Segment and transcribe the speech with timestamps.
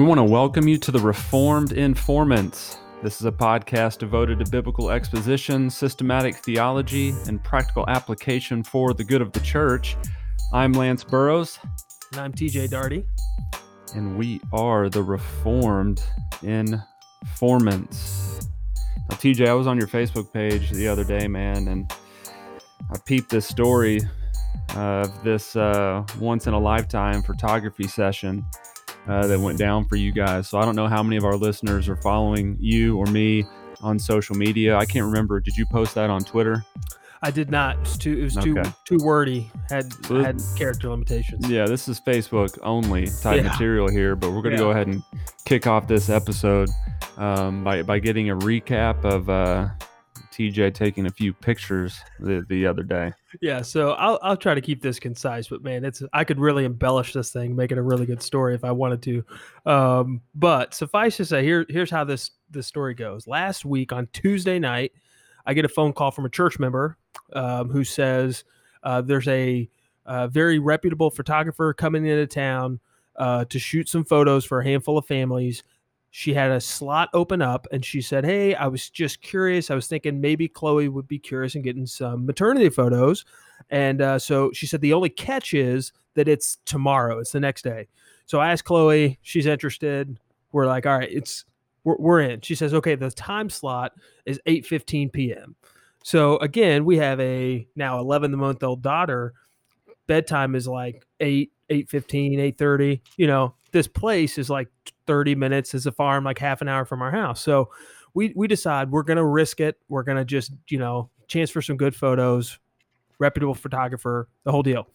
[0.00, 2.78] We want to welcome you to the Reformed Informants.
[3.02, 9.04] This is a podcast devoted to biblical exposition, systematic theology, and practical application for the
[9.04, 9.98] good of the church.
[10.54, 11.58] I'm Lance Burrows.
[12.12, 13.04] And I'm TJ Darty.
[13.94, 16.02] And we are the Reformed
[16.42, 18.48] Informants.
[19.10, 21.92] Now, TJ, I was on your Facebook page the other day, man, and
[22.90, 24.00] I peeped this story
[24.74, 28.46] of this uh, once in a lifetime photography session
[29.08, 30.48] uh, that went down for you guys.
[30.48, 33.44] So I don't know how many of our listeners are following you or me
[33.82, 34.76] on social media.
[34.76, 35.40] I can't remember.
[35.40, 36.64] Did you post that on Twitter?
[37.22, 37.76] I did not.
[37.76, 38.70] It was too, it was too, okay.
[38.86, 39.50] too wordy.
[39.68, 41.48] Had so had character limitations.
[41.48, 43.50] Yeah, this is Facebook only type yeah.
[43.50, 44.66] material here, but we're going to yeah.
[44.66, 45.02] go ahead and
[45.44, 46.70] kick off this episode
[47.18, 49.68] um, by by getting a recap of uh,
[50.40, 53.12] TJ taking a few pictures the, the other day.
[53.42, 56.64] Yeah, so I'll I'll try to keep this concise, but man, it's I could really
[56.64, 59.24] embellish this thing, make it a really good story if I wanted to.
[59.70, 63.26] Um, but suffice to say, here here's how this this story goes.
[63.26, 64.92] Last week on Tuesday night,
[65.44, 66.96] I get a phone call from a church member
[67.34, 68.44] um, who says
[68.82, 69.68] uh, there's a,
[70.06, 72.80] a, very reputable photographer coming into town
[73.16, 75.62] uh, to shoot some photos for a handful of families
[76.10, 79.70] she had a slot open up and she said, Hey, I was just curious.
[79.70, 83.24] I was thinking maybe Chloe would be curious in getting some maternity photos.
[83.70, 87.62] And uh, so she said, The only catch is that it's tomorrow, it's the next
[87.62, 87.86] day.
[88.26, 90.18] So I asked Chloe, she's interested.
[90.52, 91.44] We're like, All right, it's
[91.84, 92.40] we're, we're in.
[92.40, 93.92] She says, Okay, the time slot
[94.26, 95.54] is 8 15 p.m.
[96.02, 99.34] So again, we have a now 11 month old daughter.
[100.08, 103.02] Bedtime is like 8, 8 15, 8 30.
[103.16, 104.68] You know, this place is like
[105.06, 107.40] 30 minutes as a farm, like half an hour from our house.
[107.40, 107.70] So
[108.14, 109.78] we we decide we're gonna risk it.
[109.88, 112.58] We're gonna just, you know, chance for some good photos,
[113.18, 114.88] reputable photographer, the whole deal.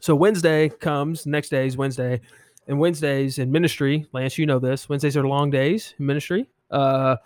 [0.00, 2.20] So Wednesday comes, next day is Wednesday,
[2.66, 4.88] and Wednesdays in ministry, Lance, you know this.
[4.88, 6.48] Wednesdays are long days in ministry.
[6.70, 7.16] Uh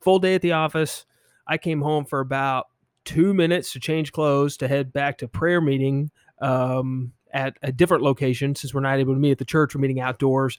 [0.00, 1.06] full day at the office.
[1.46, 2.66] I came home for about
[3.04, 6.10] two minutes to change clothes to head back to prayer meeting
[6.40, 9.74] um, at a different location since we're not able to meet at the church.
[9.74, 10.58] We're meeting outdoors.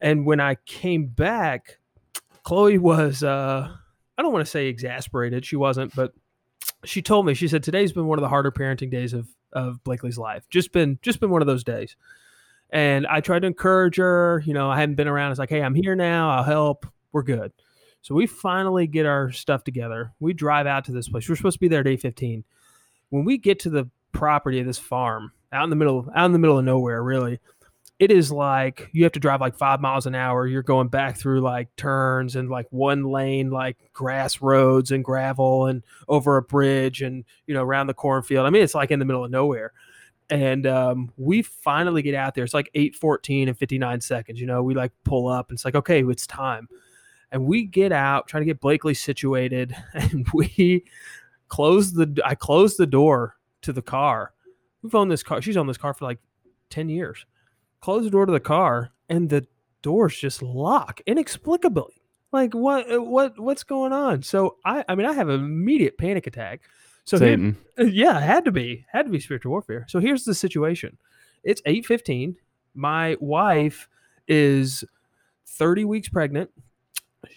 [0.00, 1.78] And when I came back,
[2.42, 3.68] Chloe was, uh,
[4.18, 5.44] I don't want to say exasperated.
[5.44, 6.12] She wasn't, but
[6.84, 9.82] she told me, she said, today's been one of the harder parenting days of, of
[9.84, 10.46] Blakely's life.
[10.50, 11.96] Just been, just been one of those days.
[12.70, 14.42] And I tried to encourage her.
[14.44, 15.30] You know, I hadn't been around.
[15.30, 16.30] It's like, hey, I'm here now.
[16.30, 16.86] I'll help.
[17.12, 17.52] We're good.
[18.02, 20.12] So we finally get our stuff together.
[20.20, 21.28] We drive out to this place.
[21.28, 22.44] We're supposed to be there day 15.
[23.10, 26.32] When we get to the property of this farm, out in the middle, out in
[26.32, 27.40] the middle of nowhere, really.
[27.98, 30.46] It is like you have to drive like five miles an hour.
[30.46, 35.64] You're going back through like turns and like one lane, like grass roads and gravel
[35.66, 38.44] and over a bridge and, you know, around the cornfield.
[38.44, 39.72] I mean, it's like in the middle of nowhere
[40.30, 42.44] and um, we finally get out there.
[42.44, 44.40] It's like eight fourteen and fifty nine seconds.
[44.40, 46.68] You know, we like pull up, and it's like okay, it's time,
[47.30, 50.84] and we get out trying to get Blakely situated, and we
[51.48, 52.20] close the.
[52.24, 54.32] I close the door to the car,
[54.86, 55.42] We've owned this car.
[55.42, 56.18] She's owned this car for like
[56.70, 57.26] 10 years.
[57.80, 59.46] Close the door to the car and the
[59.82, 62.02] doors just lock inexplicably.
[62.32, 64.22] Like what uh, what what's going on?
[64.22, 66.62] So I I mean I have an immediate panic attack.
[67.04, 67.56] So Satan.
[67.76, 68.84] Here, yeah, had to be.
[68.92, 69.86] Had to be spiritual warfare.
[69.88, 70.98] So here's the situation.
[71.42, 72.36] It's 8:15.
[72.74, 73.88] My wife
[74.28, 74.84] is
[75.46, 76.50] 30 weeks pregnant,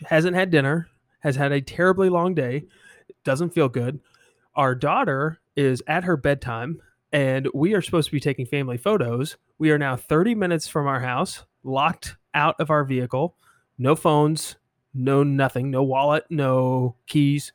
[0.06, 0.88] hasn't had dinner,
[1.20, 2.66] has had a terribly long day,
[3.24, 4.00] doesn't feel good.
[4.56, 6.82] Our daughter is at her bedtime
[7.12, 9.38] and we are supposed to be taking family photos.
[9.58, 13.36] We are now 30 minutes from our house, locked out of our vehicle,
[13.78, 14.58] no phones,
[14.94, 17.54] no nothing, no wallet, no keys.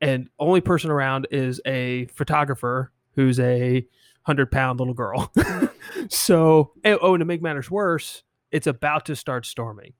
[0.00, 3.86] And only person around is a photographer who's a
[4.22, 5.32] hundred pound little girl.
[6.08, 9.92] so, oh, and to make matters worse, it's about to start storming.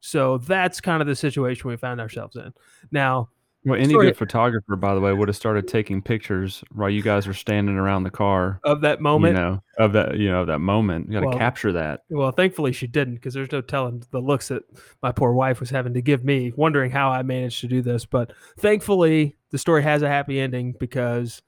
[0.00, 2.52] So that's kind of the situation we found ourselves in.
[2.92, 3.30] Now,
[3.70, 7.26] well, any good photographer, by the way, would have started taking pictures while you guys
[7.26, 9.36] were standing around the car of that moment.
[9.36, 11.08] You know, of that, you know, that moment.
[11.08, 12.04] You got to well, capture that.
[12.10, 14.62] Well, thankfully she didn't, because there's no telling the looks that
[15.02, 18.04] my poor wife was having to give me, wondering how I managed to do this.
[18.04, 21.42] But thankfully, the story has a happy ending because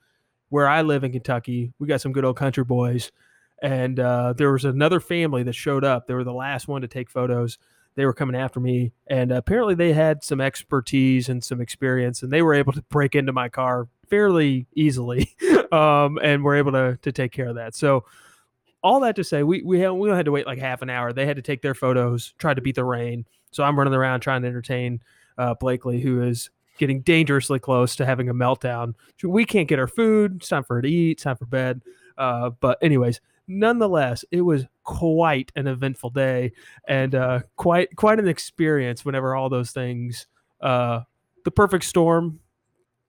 [0.49, 3.13] where I live in Kentucky, we got some good old country boys,
[3.63, 6.07] and uh, there was another family that showed up.
[6.07, 7.59] They were the last one to take photos
[8.01, 12.33] they were coming after me, and apparently they had some expertise and some experience, and
[12.33, 15.37] they were able to break into my car fairly easily,
[15.73, 17.75] um, and were able to to take care of that.
[17.75, 18.07] So
[18.83, 21.13] all that to say, we we had, we had to wait like half an hour.
[21.13, 23.27] They had to take their photos, tried to beat the rain.
[23.51, 25.03] So I'm running around trying to entertain
[25.37, 26.49] uh, Blakely, who is
[26.79, 28.95] getting dangerously close to having a meltdown.
[29.23, 30.37] We can't get our food.
[30.37, 31.13] It's time for her to eat.
[31.13, 31.83] It's time for bed.
[32.17, 33.21] Uh, but anyways,
[33.51, 36.53] nonetheless, it was quite an eventful day
[36.87, 39.05] and uh, quite quite an experience.
[39.05, 40.27] Whenever all those things,
[40.61, 41.01] uh,
[41.45, 42.41] the perfect storm,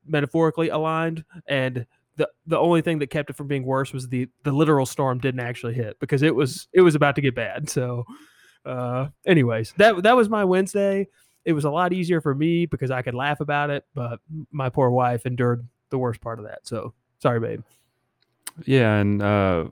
[0.05, 1.85] metaphorically aligned, and
[2.17, 5.19] the the only thing that kept it from being worse was the the literal storm
[5.19, 7.69] didn't actually hit because it was it was about to get bad.
[7.69, 8.05] So,
[8.65, 11.07] uh, anyways, that that was my Wednesday.
[11.45, 14.19] It was a lot easier for me because I could laugh about it, but
[14.51, 16.59] my poor wife endured the worst part of that.
[16.63, 17.63] So sorry, babe.
[18.65, 19.65] Yeah, and uh,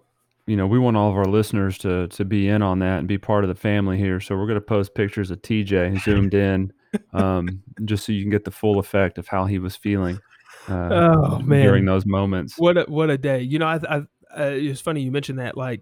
[0.49, 3.07] you know we want all of our listeners to to be in on that and
[3.07, 4.19] be part of the family here.
[4.19, 6.73] So we're going to post pictures of TJ zoomed in,
[7.13, 10.19] um, just so you can get the full effect of how he was feeling.
[10.67, 12.55] Uh, oh man, during those moments.
[12.57, 13.41] What a what a day!
[13.41, 15.55] You know, I, I uh, it's funny you mentioned that.
[15.55, 15.81] Like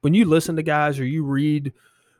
[0.00, 1.72] when you listen to guys or you read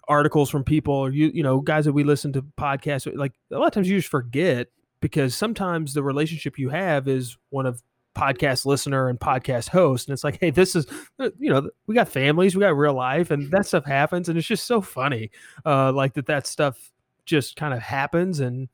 [0.06, 3.58] articles from people or you you know guys that we listen to podcasts like a
[3.58, 4.68] lot of times you just forget
[5.00, 7.82] because sometimes the relationship you have is one of
[8.18, 10.86] podcast listener and podcast host and it's like hey this is
[11.20, 14.36] uh, you know we got families we got real life and that stuff happens and
[14.36, 15.30] it's just so funny
[15.64, 16.90] uh like that that stuff
[17.28, 18.68] just kind of happens and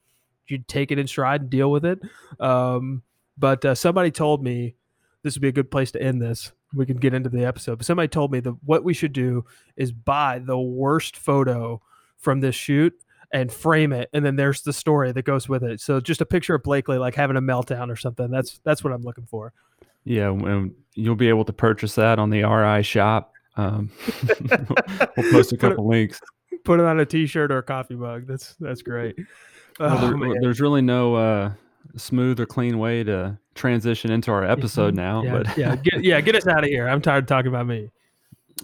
[0.46, 2.00] you take it in stride and deal with it.
[2.41, 3.02] Um
[3.37, 4.76] but uh, somebody told me
[5.23, 6.52] this would be a good place to end this.
[6.73, 9.44] We can get into the episode but somebody told me that what we should do
[9.76, 11.82] is buy the worst photo
[12.17, 12.94] from this shoot
[13.35, 15.81] and frame it and then there's the story that goes with it.
[15.81, 18.93] So just a picture of blakely like having a meltdown or something that's that's what
[18.93, 19.53] i'm looking for.
[20.05, 23.91] Yeah and you'll be able to purchase that on the ri shop um,
[25.17, 26.21] we'll post a couple put it, links.
[26.65, 29.17] put it on a t-shirt or a coffee mug that's that's great.
[29.79, 31.53] Well, there, oh, there's really no uh,
[31.97, 36.21] smooth or clean way to transition into our episode now yeah, but yeah get, yeah
[36.21, 36.89] get us out of here.
[36.89, 37.91] I'm tired of talking about me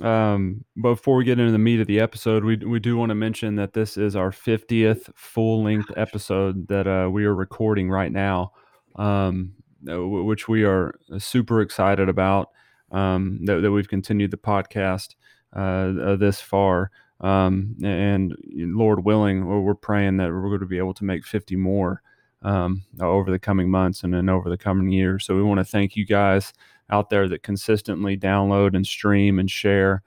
[0.00, 3.14] um, before we get into the meat of the episode, we we do want to
[3.14, 8.12] mention that this is our 50th full length episode that uh, we are recording right
[8.12, 8.52] now,
[8.96, 9.52] um,
[9.90, 12.50] uh, which we are super excited about.
[12.92, 15.14] Um, that, that we've continued the podcast
[15.54, 16.90] uh, uh, this far,
[17.20, 21.54] um, and Lord willing, we're praying that we're going to be able to make 50
[21.54, 22.02] more
[22.42, 25.24] um, over the coming months and then over the coming years.
[25.24, 26.52] So we want to thank you guys
[26.90, 30.02] out there that consistently download and stream and share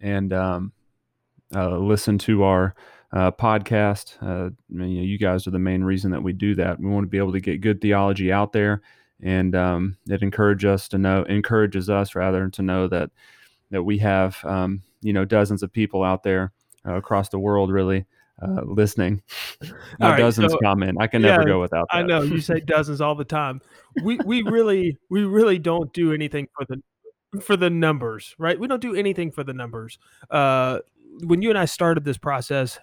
[0.00, 0.72] and um,
[1.54, 2.74] uh, listen to our
[3.12, 4.16] uh, podcast.
[4.22, 6.78] Uh, you, know, you guys are the main reason that we do that.
[6.78, 8.82] We want to be able to get good theology out there,
[9.22, 13.10] and um, it encourages us to know, encourages us rather to know that
[13.70, 16.52] that we have um, you know dozens of people out there
[16.86, 18.06] uh, across the world really
[18.42, 19.22] uh, listening.
[19.98, 20.98] No right, dozens so, comment.
[21.00, 21.96] I can never go without that.
[21.96, 23.60] I know you say dozens all the time.
[24.02, 28.58] We we really we really don't do anything for the for the numbers, right?
[28.58, 29.98] We don't do anything for the numbers.
[30.30, 30.80] Uh,
[31.24, 32.78] when you and I started this process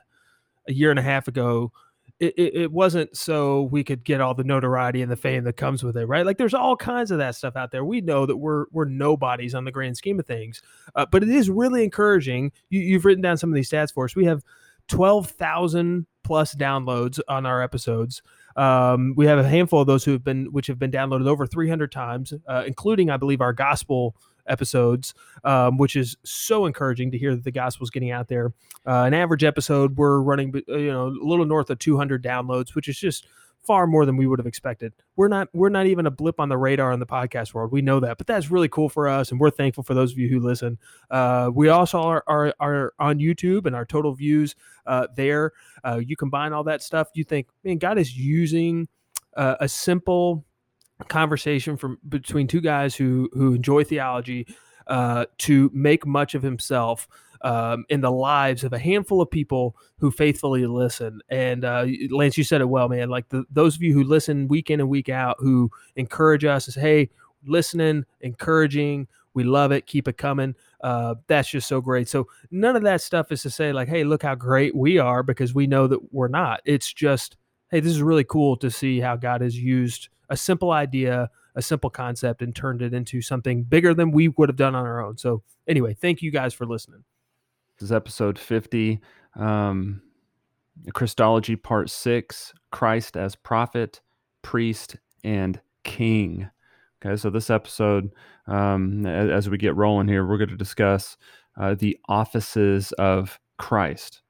[0.68, 1.72] a year and a half ago,
[2.19, 5.57] it, it, it, wasn't so we could get all the notoriety and the fame that
[5.57, 6.25] comes with it, right?
[6.25, 7.84] Like there's all kinds of that stuff out there.
[7.84, 10.62] We know that we're we're nobodies on the grand scheme of things,
[10.96, 12.54] uh, but it is really encouraging.
[12.69, 14.16] You, you've written down some of these stats for us.
[14.16, 14.44] We have
[14.88, 18.22] 12,000 plus downloads on our episodes.
[18.56, 21.46] Um, we have a handful of those who have been, which have been downloaded over
[21.46, 24.16] 300 times, uh, including, I believe, our gospel
[24.48, 28.54] episodes, um, which is so encouraging to hear that the gospel is getting out there.
[28.86, 32.88] Uh, an average episode, we're running, you know, a little north of 200 downloads, which
[32.88, 33.28] is just
[33.66, 34.94] far more than we would have expected.
[35.16, 37.72] We're not we're not even a blip on the radar in the podcast world.
[37.72, 40.18] We know that, but that's really cool for us, and we're thankful for those of
[40.18, 40.78] you who listen.
[41.10, 44.56] Uh, we also are, are, are on YouTube and our total views
[44.86, 45.54] uh, there.
[45.84, 48.88] Uh, you combine all that stuff, you think, man, God is using
[49.36, 50.45] uh, a simple
[51.07, 54.48] conversation from between two guys who who enjoy theology
[54.88, 57.07] uh, to make much of Himself
[57.42, 61.21] um, in the lives of a handful of people who faithfully listen.
[61.30, 63.09] And uh, Lance, you said it well, man.
[63.09, 66.68] Like the, those of you who listen week in and week out, who encourage us,
[66.68, 67.09] is hey,
[67.45, 69.07] listening, encouraging.
[69.33, 69.85] We love it.
[69.85, 70.56] Keep it coming.
[70.81, 72.07] Uh, that's just so great.
[72.07, 75.23] So none of that stuff is to say like, hey, look how great we are
[75.23, 76.61] because we know that we're not.
[76.65, 77.35] It's just,
[77.69, 81.61] hey, this is really cool to see how God has used a simple idea, a
[81.61, 85.04] simple concept, and turned it into something bigger than we would have done on our
[85.04, 85.18] own.
[85.18, 87.04] So anyway, thank you guys for listening.
[87.78, 89.02] This is episode 50.
[89.36, 90.02] Um,
[90.94, 94.02] Christology Part 6 Christ as Prophet,
[94.42, 96.50] Priest, and King.
[97.04, 98.12] Okay, so this episode,
[98.48, 101.18] um, as, we get rolling here, we're going to discuss
[101.60, 104.22] uh, the offices of Christ.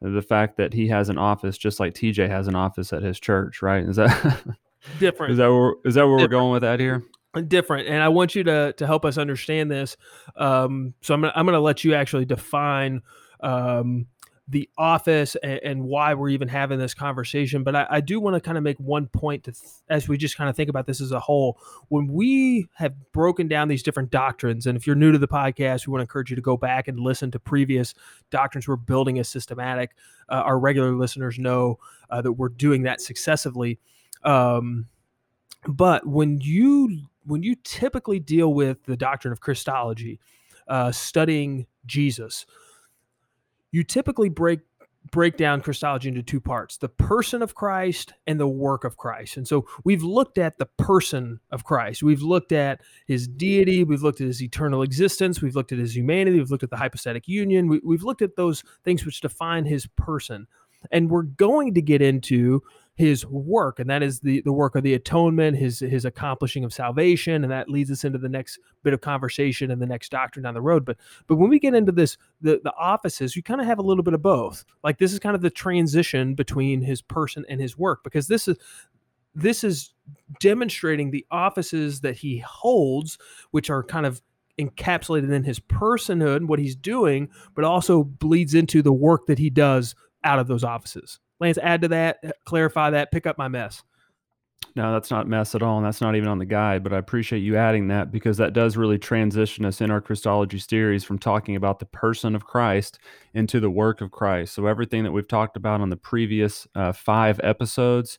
[0.00, 3.20] The fact that he has an office just like TJ has an office at his
[3.20, 3.84] church, right?
[3.84, 4.44] Is that
[4.98, 5.32] different?
[5.32, 7.02] Is that where, is that where we're going with that here?
[7.42, 9.96] Different and i want you to to help us understand this
[10.36, 13.02] um, so i'm gonna, I'm gonna let you actually define
[13.40, 14.06] um,
[14.48, 17.64] the office and, and, why we're even having this conversation.
[17.64, 19.56] But I, I do want to kind of make one point th-
[19.88, 21.58] as we just kind of think about this as a whole.
[21.88, 25.86] When we have broken down these different doctrines, and if you're new to the podcast,
[25.86, 27.92] we want to encourage you to go back and listen to previous
[28.30, 29.96] doctrines we're building as systematic.
[30.28, 33.80] Uh, our regular listeners know uh, that we're doing that successively.
[34.22, 34.86] Um,
[35.66, 40.20] but when you when you typically deal with the doctrine of Christology,
[40.68, 42.46] uh, studying Jesus,
[43.70, 44.60] you typically break
[45.12, 49.36] break down Christology into two parts the person of Christ and the work of Christ.
[49.36, 52.02] And so we've looked at the person of Christ.
[52.02, 53.84] We've looked at his deity.
[53.84, 55.40] We've looked at his eternal existence.
[55.40, 56.38] We've looked at his humanity.
[56.38, 57.68] We've looked at the hypostatic union.
[57.68, 60.46] We, have looked at those things which define his person.
[60.90, 62.62] And we're going to get into
[62.96, 66.72] his work, and that is the the work of the atonement, his his accomplishing of
[66.72, 70.42] salvation, and that leads us into the next bit of conversation and the next doctrine
[70.42, 70.86] down the road.
[70.86, 73.82] But but when we get into this, the the offices, you kind of have a
[73.82, 74.64] little bit of both.
[74.82, 78.48] Like this is kind of the transition between his person and his work, because this
[78.48, 78.56] is
[79.34, 79.92] this is
[80.40, 83.18] demonstrating the offices that he holds,
[83.50, 84.22] which are kind of
[84.58, 89.38] encapsulated in his personhood, and what he's doing, but also bleeds into the work that
[89.38, 91.20] he does out of those offices.
[91.40, 93.82] Lance, add to that, uh, clarify that, pick up my mess.
[94.74, 95.78] No, that's not mess at all.
[95.78, 98.52] And that's not even on the guide, but I appreciate you adding that because that
[98.52, 102.98] does really transition us in our Christology series from talking about the person of Christ
[103.32, 104.54] into the work of Christ.
[104.54, 108.18] So everything that we've talked about on the previous uh, five episodes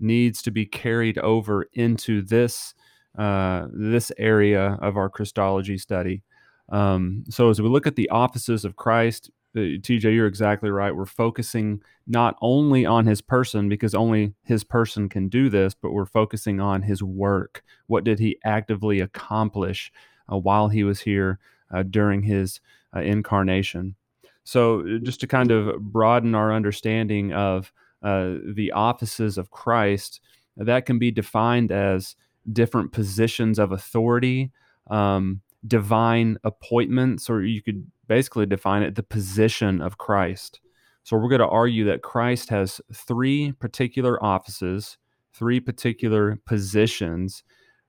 [0.00, 2.74] needs to be carried over into this
[3.18, 6.22] uh, this area of our Christology study.
[6.68, 10.94] Um, so as we look at the offices of Christ, TJ, you're exactly right.
[10.94, 15.92] We're focusing not only on his person because only his person can do this, but
[15.92, 17.62] we're focusing on his work.
[17.86, 19.92] What did he actively accomplish
[20.32, 21.38] uh, while he was here
[21.72, 22.60] uh, during his
[22.94, 23.96] uh, incarnation?
[24.44, 30.20] So, uh, just to kind of broaden our understanding of uh, the offices of Christ,
[30.56, 32.16] that can be defined as
[32.52, 34.50] different positions of authority,
[34.88, 40.60] um, divine appointments, or you could basically define it the position of Christ.
[41.02, 44.98] So we're going to argue that Christ has three particular offices,
[45.32, 47.42] three particular positions,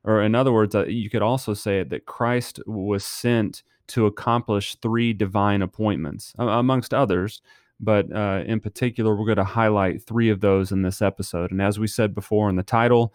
[0.03, 4.05] or in other words, uh, you could also say it that Christ was sent to
[4.05, 7.41] accomplish three divine appointments, amongst others.
[7.79, 11.51] But uh, in particular, we're going to highlight three of those in this episode.
[11.51, 13.13] And as we said before in the title,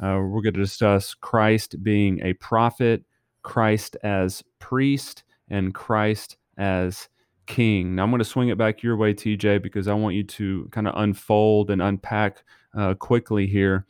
[0.00, 3.04] uh, we're going to discuss Christ being a prophet,
[3.42, 7.08] Christ as priest, and Christ as
[7.46, 7.94] king.
[7.94, 10.68] Now I'm going to swing it back your way, TJ, because I want you to
[10.70, 12.44] kind of unfold and unpack
[12.76, 13.86] uh, quickly here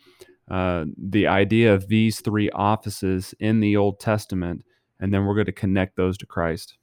[0.50, 4.62] uh, the idea of these three offices in the Old Testament,
[5.00, 6.76] and then we're going to connect those to Christ.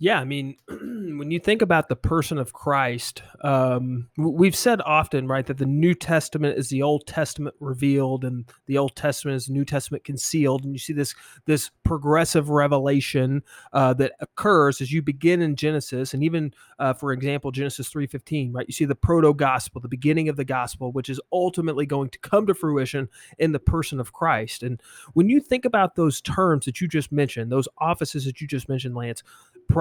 [0.00, 5.26] Yeah, I mean, when you think about the person of Christ, um, we've said often,
[5.26, 9.46] right, that the New Testament is the Old Testament revealed, and the Old Testament is
[9.46, 10.62] the New Testament concealed.
[10.62, 16.14] And you see this this progressive revelation uh, that occurs as you begin in Genesis,
[16.14, 18.68] and even, uh, for example, Genesis three fifteen, right?
[18.68, 22.18] You see the proto gospel, the beginning of the gospel, which is ultimately going to
[22.20, 23.08] come to fruition
[23.40, 24.62] in the person of Christ.
[24.62, 24.80] And
[25.14, 28.68] when you think about those terms that you just mentioned, those offices that you just
[28.68, 29.24] mentioned, Lance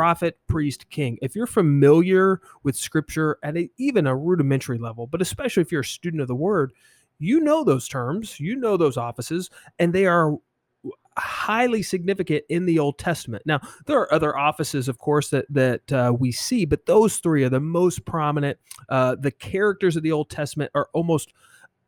[0.08, 1.18] prophet, priest, king.
[1.22, 5.82] If you're familiar with scripture at a, even a rudimentary level, but especially if you're
[5.82, 6.72] a student of the word,
[7.20, 9.50] you know those terms, you know those offices,
[9.80, 10.38] and they are
[11.18, 13.44] highly significant in the Old Testament.
[13.46, 17.44] Now, there are other offices, of course, that that uh, we see, but those three
[17.44, 18.58] are the most prominent.
[18.88, 21.34] Uh, the characters of the Old Testament are almost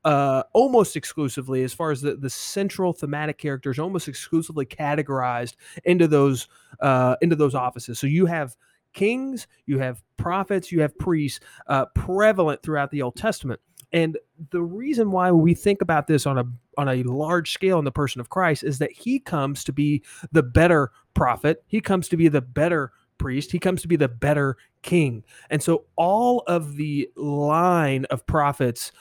[0.05, 6.07] uh, almost exclusively, as far as the, the central thematic characters, almost exclusively categorized into
[6.07, 6.47] those
[6.79, 7.99] uh, into those offices.
[7.99, 8.55] So you have
[8.93, 13.59] kings, you have prophets, you have priests uh, prevalent throughout the Old Testament.
[13.91, 14.17] And
[14.51, 16.45] the reason why we think about this on a
[16.77, 20.03] on a large scale in the person of Christ is that he comes to be
[20.31, 24.07] the better prophet, he comes to be the better priest, he comes to be the
[24.07, 25.23] better king.
[25.49, 28.93] And so all of the line of prophets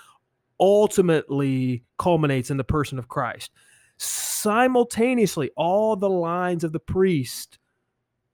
[0.60, 3.50] ultimately culminates in the person of Christ.
[3.96, 7.58] Simultaneously, all the lines of the priest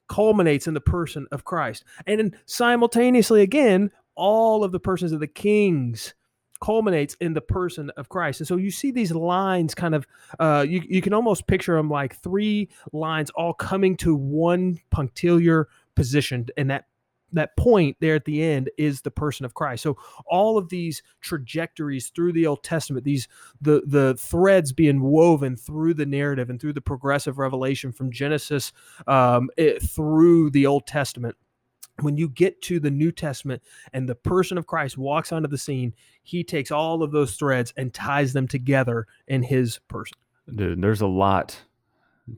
[0.08, 1.84] culminates in the person of Christ.
[2.06, 6.14] And simultaneously, again, all of the persons of the kings
[6.62, 8.40] culminates in the person of Christ.
[8.40, 10.06] And so you see these lines kind of,
[10.38, 15.68] uh, you, you can almost picture them like three lines all coming to one punctiliar
[15.94, 16.46] position.
[16.56, 16.86] And that
[17.34, 19.82] that point there at the end is the person of Christ.
[19.82, 23.28] So all of these trajectories through the Old Testament, these
[23.60, 28.72] the the threads being woven through the narrative and through the progressive revelation from Genesis
[29.06, 31.36] um, it, through the Old Testament
[32.00, 33.62] when you get to the New Testament
[33.92, 37.72] and the person of Christ walks onto the scene, he takes all of those threads
[37.76, 40.18] and ties them together in his person.
[40.52, 41.56] Dude, there's a lot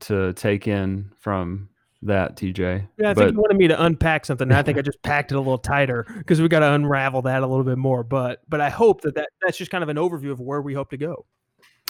[0.00, 1.69] to take in from
[2.03, 2.88] that, TJ.
[2.99, 4.50] Yeah, I but, think you wanted me to unpack something.
[4.53, 7.43] I think I just packed it a little tighter because we got to unravel that
[7.43, 8.03] a little bit more.
[8.03, 10.75] But but I hope that, that that's just kind of an overview of where we
[10.75, 11.26] hope to go.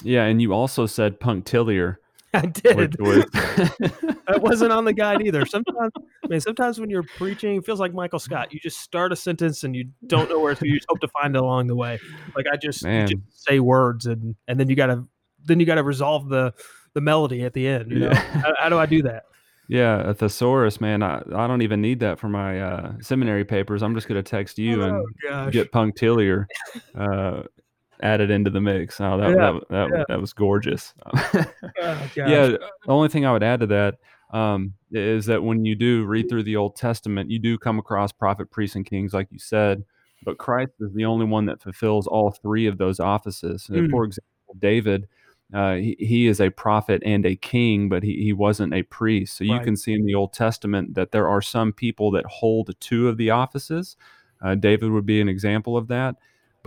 [0.03, 1.99] Yeah, and you also said punctiliar.
[2.33, 2.99] I did.
[2.99, 3.25] Was...
[3.31, 5.45] that wasn't on the guide either.
[5.45, 5.91] Sometimes,
[6.23, 8.53] I mean, sometimes when you're preaching, it feels like Michael Scott.
[8.53, 10.67] You just start a sentence and you don't know where to.
[10.67, 11.99] You just hope to find it along the way.
[12.35, 15.05] Like I just, just say words and and then you gotta
[15.45, 16.53] then you gotta resolve the
[16.93, 17.91] the melody at the end.
[17.91, 18.19] You know, yeah.
[18.19, 19.23] how, how, do I do that?
[19.67, 21.03] Yeah, a thesaurus, man.
[21.03, 23.83] I, I don't even need that for my uh, seminary papers.
[23.83, 25.53] I'm just gonna text you oh, and gosh.
[25.53, 26.47] get punctiliar.
[26.95, 27.43] Uh,
[28.01, 28.99] added into the mix.
[29.01, 30.03] Oh, that yeah, that, that, yeah.
[30.07, 30.93] that was gorgeous.
[31.15, 33.95] oh, yeah, the only thing I would add to that
[34.31, 38.11] um, is that when you do read through the Old Testament, you do come across
[38.11, 39.83] prophet, priests, and kings, like you said.
[40.23, 43.67] But Christ is the only one that fulfills all three of those offices.
[43.69, 43.89] Mm.
[43.91, 45.07] For example, David,
[45.53, 49.37] uh, he, he, is a prophet and a king, but he, he wasn't a priest.
[49.37, 49.63] So you right.
[49.63, 53.17] can see in the Old Testament that there are some people that hold two of
[53.17, 53.95] the offices.
[54.41, 56.17] Uh, David would be an example of that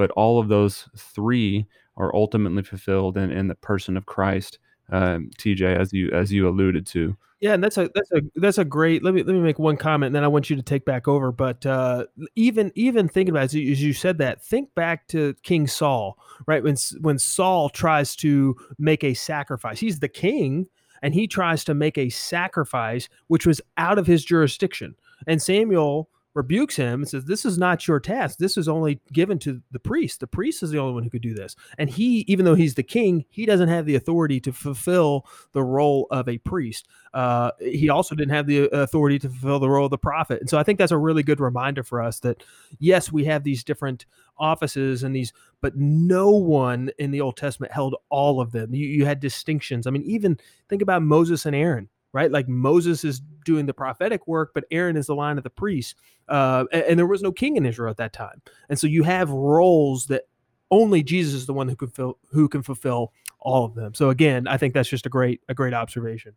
[0.01, 1.67] but all of those three
[1.99, 4.59] are ultimately fulfilled in, in the person of Christ.
[4.91, 7.17] Um, TJ, as you as you alluded to.
[7.41, 9.03] Yeah, and that's a that's a that's a great.
[9.03, 11.09] Let me let me make one comment, and then I want you to take back
[11.09, 11.33] over.
[11.33, 12.05] But uh,
[12.37, 15.67] even even thinking about it, as you, as you said that, think back to King
[15.67, 16.63] Saul, right?
[16.63, 20.67] When when Saul tries to make a sacrifice, he's the king,
[21.01, 24.95] and he tries to make a sacrifice which was out of his jurisdiction.
[25.27, 28.39] And Samuel rebukes him and says, This is not your task.
[28.39, 30.21] This is only given to the priest.
[30.21, 31.57] The priest is the only one who could do this.
[31.79, 35.63] And he, even though he's the king, he doesn't have the authority to fulfill the
[35.63, 36.89] role of a priest.
[37.13, 40.41] Uh, he also didn't have the authority to fulfill the role of the prophet.
[40.41, 42.43] And so I think that's a really good reminder for us that,
[42.79, 44.07] yes, we have these different
[44.39, 48.75] offices and these, but no one in the Old Testament held all of them.
[48.75, 49.87] You, you had distinctions.
[49.87, 52.31] I mean, even think about Moses and Aaron right?
[52.31, 55.97] Like Moses is doing the prophetic work, but Aaron is the line of the priest.
[56.29, 59.03] Uh, and, and, there was no king in Israel at that time, and so you
[59.03, 60.25] have roles that
[60.71, 63.95] only Jesus is the one who can fill, who can fulfill all of them.
[63.95, 66.35] So again, I think that's just a great a great observation.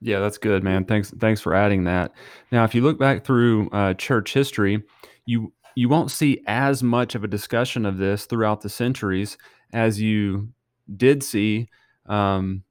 [0.00, 0.84] Yeah, that's good, man.
[0.84, 2.12] Thanks thanks for adding that.
[2.52, 4.82] Now, if you look back through uh, church history,
[5.26, 9.36] you you won't see as much of a discussion of this throughout the centuries
[9.72, 10.48] as you
[10.96, 11.68] did see
[12.06, 12.62] um,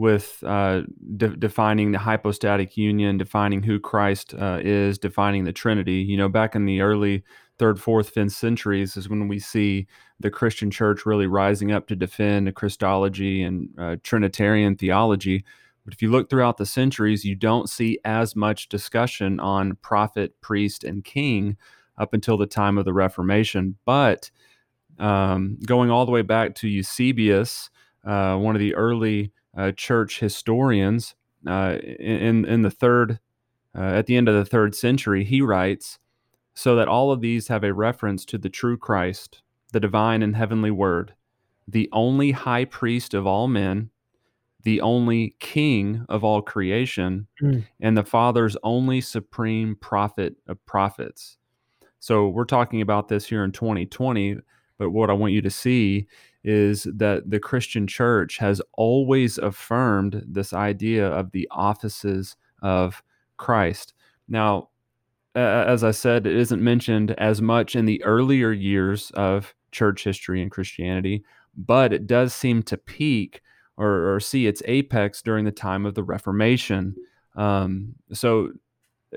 [0.00, 0.80] with uh,
[1.18, 5.96] de- defining the hypostatic union, defining who Christ uh, is, defining the Trinity.
[5.96, 7.22] You know, back in the early
[7.58, 9.86] third, fourth, fifth centuries is when we see
[10.18, 15.44] the Christian church really rising up to defend Christology and uh, Trinitarian theology.
[15.84, 20.32] But if you look throughout the centuries, you don't see as much discussion on prophet,
[20.40, 21.58] priest, and king
[21.98, 23.76] up until the time of the Reformation.
[23.84, 24.30] But
[24.98, 27.68] um, going all the way back to Eusebius,
[28.02, 29.32] uh, one of the early
[29.76, 31.14] church historians
[31.46, 33.18] uh, in in the third
[33.76, 35.24] uh, at the end of the third century.
[35.24, 35.98] He writes,
[36.54, 40.36] so that all of these have a reference to the true Christ, the divine and
[40.36, 41.14] heavenly Word,
[41.66, 43.90] the only High Priest of all men,
[44.62, 47.64] the only King of all creation, mm.
[47.80, 51.38] and the Father's only supreme prophet of prophets.
[51.98, 54.36] So we're talking about this here in 2020,
[54.78, 56.08] but what I want you to see
[56.42, 63.02] is that the Christian church has always affirmed this idea of the offices of
[63.36, 63.94] Christ.
[64.28, 64.68] Now,
[65.34, 70.42] as I said, it isn't mentioned as much in the earlier years of church history
[70.42, 71.24] and Christianity,
[71.56, 73.42] but it does seem to peak
[73.76, 76.96] or, or see its apex during the time of the Reformation.
[77.36, 78.50] Um, so,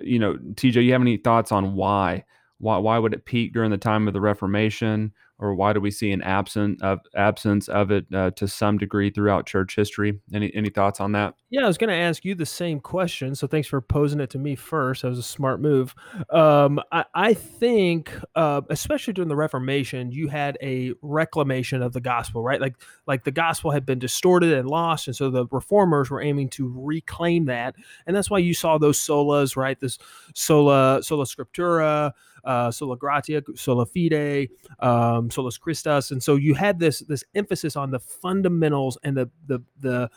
[0.02, 2.26] you know, TJ, you have any thoughts on why?
[2.60, 5.14] Why, why would it peak during the time of the Reformation?
[5.40, 9.10] Or why do we see an absent of absence of it uh, to some degree
[9.10, 10.20] throughout church history?
[10.34, 11.36] Any any thoughts on that?
[11.50, 13.36] Yeah, I was going to ask you the same question.
[13.36, 15.02] So thanks for posing it to me first.
[15.02, 15.94] That was a smart move.
[16.30, 22.02] Um, I, I, think, uh, especially during the Reformation, you had a reclamation of the
[22.02, 22.62] gospel, right?
[22.62, 26.50] Like like the gospel had been distorted and lost, and so the reformers were aiming
[26.52, 27.76] to reclaim that,
[28.08, 29.80] and that's why you saw those solas, right?
[29.80, 29.98] This
[30.34, 36.80] sola sola scriptura uh, sola gratia, sola fide, um, solus Christus, and so you had
[36.80, 40.10] this this emphasis on the fundamentals and the the the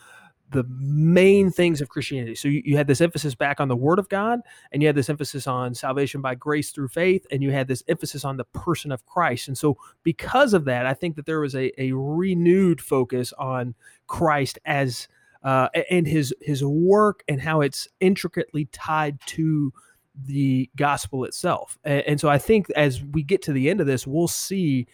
[0.51, 2.35] the main things of Christianity.
[2.35, 4.39] So you, you, had this emphasis back on the Word of God,
[4.71, 7.83] and you had this emphasis on salvation by grace through faith, and you had this
[7.87, 9.49] emphasis on the person of Christ.
[9.49, 13.75] And so, because of that, I think that there was a, a renewed focus on
[14.07, 15.07] Christ as
[15.43, 19.73] uh, and his his work and how it's intricately tied to
[20.25, 21.77] the gospel itself.
[21.83, 24.87] And, and so I think as we get to the end of this, we'll see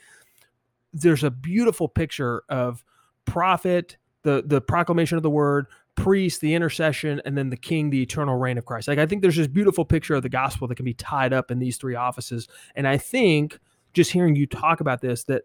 [0.94, 2.84] there's a beautiful picture of
[3.26, 8.02] prophet, the the proclamation of the word, priest, the intercession, and then the king, the
[8.02, 8.88] eternal reign of Christ.
[8.88, 11.52] Like I think there's this beautiful picture of the gospel that can be tied up
[11.52, 12.48] in these three offices.
[12.76, 13.60] And I think
[13.94, 15.44] just hearing you talk about this, that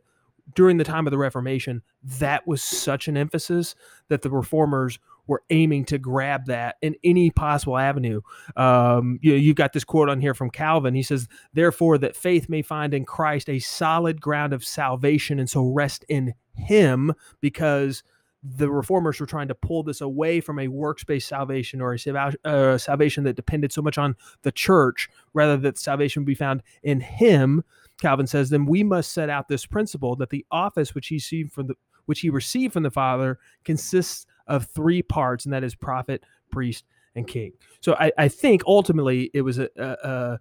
[0.55, 3.75] during the time of the Reformation, that was such an emphasis
[4.09, 8.21] that the reformers were aiming to grab that in any possible avenue.
[8.57, 10.95] Um, you know, you've got this quote on here from Calvin.
[10.95, 15.49] He says, "Therefore, that faith may find in Christ a solid ground of salvation, and
[15.49, 18.03] so rest in Him, because."
[18.43, 22.79] the reformers were trying to pull this away from a works-based salvation or a uh,
[22.79, 27.01] salvation that depended so much on the church rather that salvation would be found in
[27.01, 27.64] him
[28.01, 31.53] calvin says then we must set out this principle that the office which he received
[31.53, 31.75] from the
[32.07, 36.85] which he received from the father consists of three parts and that is prophet priest
[37.15, 40.39] and king so i, I think ultimately it was a, a,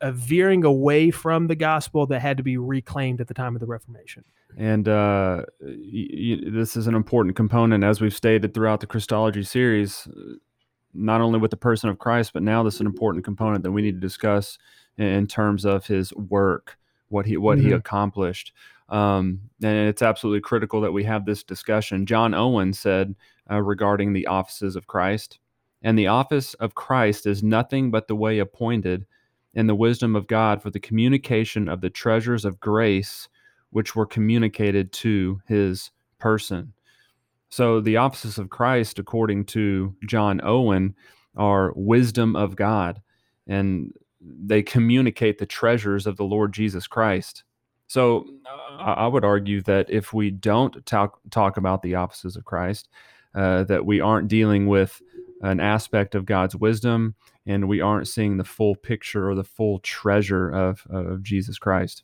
[0.00, 3.60] a veering away from the gospel that had to be reclaimed at the time of
[3.60, 4.24] the reformation
[4.56, 9.42] and uh, y- y- this is an important component, as we've stated throughout the Christology
[9.42, 10.08] series,
[10.94, 13.72] not only with the person of Christ, but now this is an important component that
[13.72, 14.56] we need to discuss
[14.96, 17.68] in, in terms of his work, what he what mm-hmm.
[17.68, 18.52] he accomplished.
[18.88, 22.06] Um, and it's absolutely critical that we have this discussion.
[22.06, 23.14] John Owen said
[23.50, 25.38] uh, regarding the offices of Christ,
[25.82, 29.06] and the office of Christ is nothing but the way appointed
[29.54, 33.28] in the wisdom of God for the communication of the treasures of grace
[33.70, 36.72] which were communicated to his person.
[37.48, 40.94] So the offices of Christ, according to John Owen,
[41.36, 43.00] are wisdom of God,
[43.46, 47.44] and they communicate the treasures of the Lord Jesus Christ.
[47.86, 48.26] So
[48.78, 52.88] I would argue that if we don't talk talk about the offices of Christ,
[53.34, 55.00] uh, that we aren't dealing with
[55.42, 57.14] an aspect of God's wisdom,
[57.46, 62.02] and we aren't seeing the full picture or the full treasure of of Jesus Christ.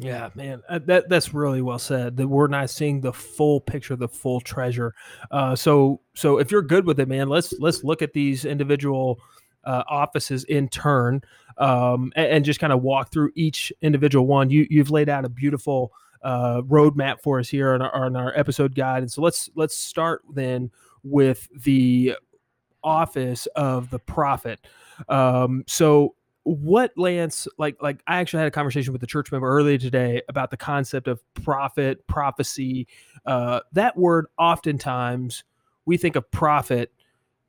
[0.00, 2.16] Yeah, man, uh, that that's really well said.
[2.16, 4.94] That we're not seeing the full picture, the full treasure.
[5.30, 9.18] Uh, so so if you're good with it, man, let's let's look at these individual
[9.68, 11.20] uh, offices in turn,
[11.58, 14.48] um, and, and, just kind of walk through each individual one.
[14.48, 18.32] You you've laid out a beautiful uh, roadmap for us here on our, on our
[18.34, 20.70] episode guide, and so let's let's start then
[21.02, 22.14] with the
[22.82, 24.58] office of the prophet.
[25.06, 29.48] Um, so what Lance like like I actually had a conversation with a church member
[29.48, 32.86] earlier today about the concept of prophet prophecy
[33.26, 35.44] uh, that word oftentimes
[35.84, 36.90] we think of prophet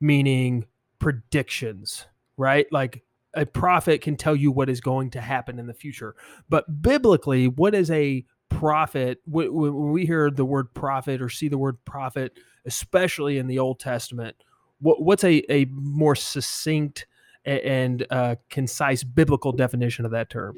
[0.02, 0.66] meaning
[1.00, 2.06] predictions
[2.38, 3.04] right like
[3.36, 6.16] a prophet can tell you what is going to happen in the future
[6.50, 11.58] but biblically what is a prophet when we hear the word prophet or see the
[11.58, 14.36] word prophet especially in the old testament
[14.82, 17.06] what's a, a more succinct
[17.46, 20.58] and uh, concise biblical definition of that term.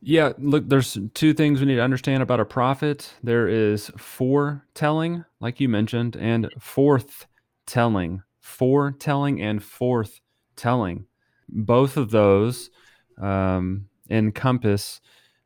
[0.00, 3.12] Yeah, look, there's two things we need to understand about a prophet.
[3.22, 7.26] There is foretelling, like you mentioned, and forth
[7.66, 8.22] telling.
[8.48, 10.20] Foretelling and forth
[10.56, 11.04] telling.
[11.48, 12.70] Both of those
[13.20, 15.00] um, encompass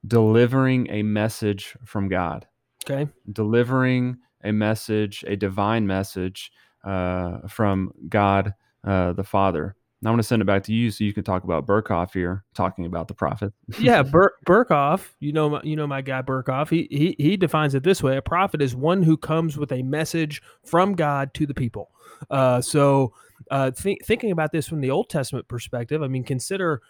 [0.06, 2.46] delivering a message from God.
[2.84, 3.10] Okay.
[3.30, 6.52] Delivering a message, a divine message
[6.84, 9.74] uh, from God uh, the Father.
[10.04, 12.44] I want to send it back to you so you can talk about Berkhof here,
[12.54, 13.52] talking about the prophet.
[13.78, 14.02] yeah,
[14.46, 16.70] Berkhof, you know, my, you know my guy Berkhof.
[16.70, 19.82] He, he he defines it this way: a prophet is one who comes with a
[19.82, 21.90] message from God to the people.
[22.30, 23.12] Uh, so,
[23.50, 26.82] uh, th- thinking about this from the Old Testament perspective, I mean, consider,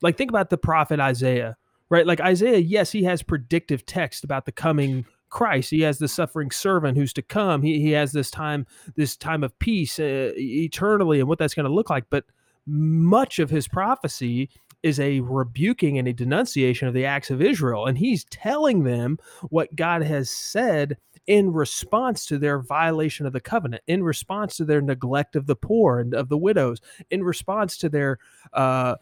[0.00, 1.56] like, think about the prophet Isaiah,
[1.90, 2.06] right?
[2.06, 5.70] Like Isaiah, yes, he has predictive text about the coming Christ.
[5.70, 7.62] He has the suffering servant who's to come.
[7.62, 11.66] He, he has this time, this time of peace uh, eternally, and what that's going
[11.66, 12.04] to look like.
[12.08, 12.24] But
[12.66, 14.50] much of his prophecy
[14.82, 17.86] is a rebuking and a denunciation of the acts of Israel.
[17.86, 23.40] And he's telling them what God has said in response to their violation of the
[23.40, 27.78] covenant, in response to their neglect of the poor and of the widows, in response
[27.78, 28.18] to their
[28.52, 28.96] uh,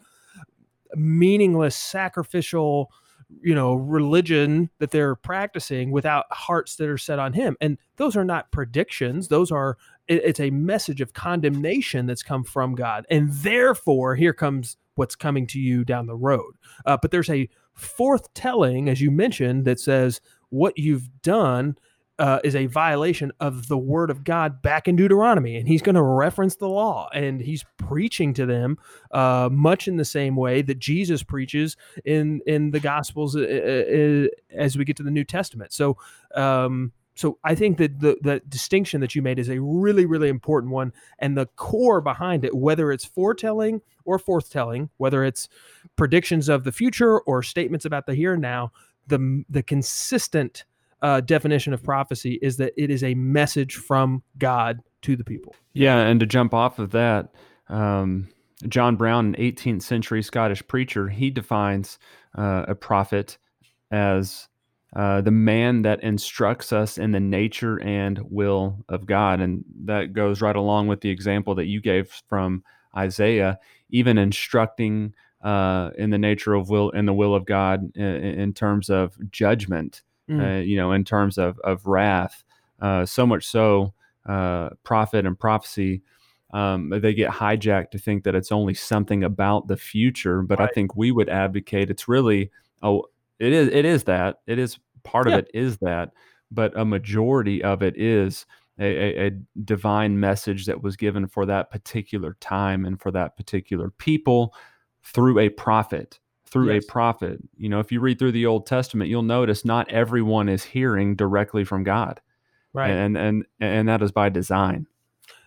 [0.95, 2.89] meaningless sacrificial
[3.41, 8.15] you know religion that they're practicing without hearts that are set on him and those
[8.15, 13.31] are not predictions those are it's a message of condemnation that's come from god and
[13.31, 16.53] therefore here comes what's coming to you down the road
[16.85, 21.75] uh, but there's a forth telling as you mentioned that says what you've done
[22.19, 25.57] uh, is a violation of the word of God back in Deuteronomy.
[25.57, 28.77] And he's going to reference the law and he's preaching to them
[29.11, 34.27] uh, much in the same way that Jesus preaches in, in the Gospels uh, uh
[34.55, 35.73] as we get to the New Testament.
[35.73, 35.97] So,
[36.35, 40.29] um, so I think that the the distinction that you made is a really really
[40.29, 45.47] important one, and the core behind it, whether it's foretelling or forthtelling, whether it's
[45.95, 48.71] predictions of the future or statements about the here and now,
[49.07, 50.65] the the consistent
[51.01, 55.53] uh, definition of prophecy is that it is a message from God to the people.
[55.73, 57.33] Yeah, and to jump off of that,
[57.67, 58.29] um,
[58.67, 61.99] John Brown, an 18th century Scottish preacher, he defines
[62.37, 63.37] uh, a prophet
[63.91, 64.47] as
[64.95, 69.41] uh, the man that instructs us in the nature and will of God.
[69.41, 72.63] And that goes right along with the example that you gave from
[72.95, 78.03] Isaiah, even instructing uh, in the nature of will and the will of God in,
[78.03, 80.39] in terms of judgment, mm.
[80.39, 82.43] uh, you know, in terms of, of wrath.
[82.79, 83.93] Uh, so much so,
[84.27, 86.01] uh, prophet and prophecy.
[86.53, 90.69] Um, they get hijacked to think that it's only something about the future, but right.
[90.69, 92.51] I think we would advocate it's really
[92.83, 93.05] oh
[93.43, 95.35] it is it is that it is part yeah.
[95.35, 96.11] of it is that,
[96.51, 98.45] but a majority of it is
[98.79, 99.31] a, a, a,
[99.63, 104.53] divine message that was given for that particular time and for that particular people
[105.03, 106.83] through a prophet through yes.
[106.83, 110.49] a prophet you know if you read through the old testament you'll notice not everyone
[110.49, 112.21] is hearing directly from god
[112.73, 114.87] right and and and that is by design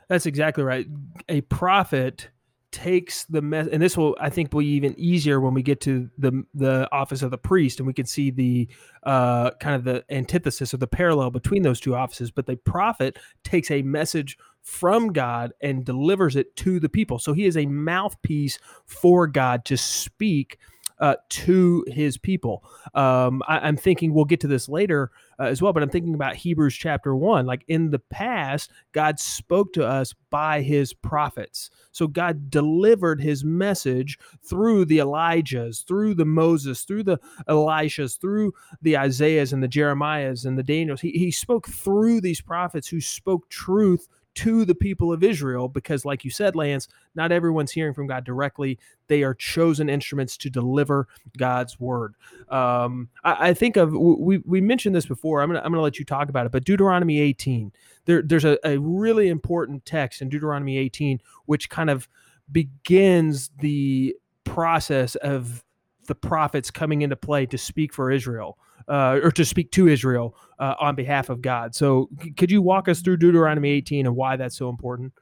[0.09, 0.87] that's exactly right
[1.29, 2.29] a prophet
[2.77, 6.11] takes the mess and this will i think be even easier when we get to
[6.19, 8.69] the the office of the priest and we can see the
[9.05, 13.19] uh kind of the antithesis or the parallel between those two offices but the prophet
[13.45, 17.65] takes a message from god and delivers it to the people so he is a
[17.65, 20.59] mouthpiece for god to speak
[20.99, 22.65] uh, to his people.
[22.95, 26.15] Um, I, am thinking we'll get to this later uh, as well, but I'm thinking
[26.15, 27.47] about Hebrews chapter one.
[27.47, 31.71] Like in the past, God spoke to us by his prophets.
[31.93, 37.19] So God delivered his message through the Elijahs, through the Moses, through the
[37.49, 41.01] Elishas, through the Isaiahs and the Jeremiahs and the Daniels.
[41.01, 46.05] He, he spoke through these prophets who spoke truth to the people of Israel because,
[46.05, 48.79] like you said, Lance, not everyone's hearing from God directly.
[49.09, 52.15] They are chosen instruments to deliver God's word.
[52.49, 55.41] Um, I, I, think of we we mentioned this before.
[55.41, 57.73] I'm gonna I'm gonna let you talk about it, but Deuteronomy 18.
[58.05, 62.09] There, there's a, a really important text in Deuteronomy 18 which kind of
[62.53, 65.65] begins the process of
[66.07, 70.37] the prophets coming into play to speak for Israel uh, or to speak to Israel
[70.59, 71.75] uh, on behalf of God.
[71.75, 75.13] So, could you walk us through Deuteronomy 18 and why that's so important?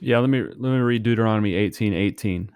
[0.00, 2.50] Yeah, let me let me read Deuteronomy 18, 18.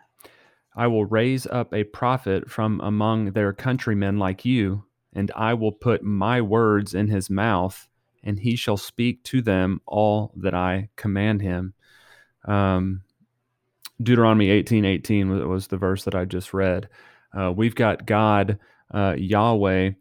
[0.77, 5.73] I will raise up a prophet from among their countrymen like you, and I will
[5.73, 7.89] put my words in his mouth,
[8.23, 11.75] and he shall speak to them all that I command him.
[12.47, 13.03] Um,
[14.03, 16.89] Deuteronomy 18, 18 was the verse that I just read.
[17.33, 18.59] Uh, we've got God,
[18.93, 19.93] uh, Yahweh,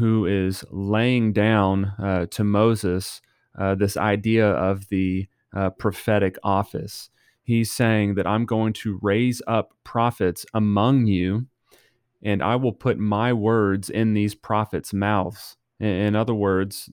[0.00, 3.20] who is laying down uh, to Moses
[3.58, 7.10] uh, this idea of the uh, prophetic office.
[7.42, 11.46] He's saying that I'm going to raise up prophets among you,
[12.22, 15.58] and I will put my words in these prophets' mouths.
[15.80, 16.88] In, in other words,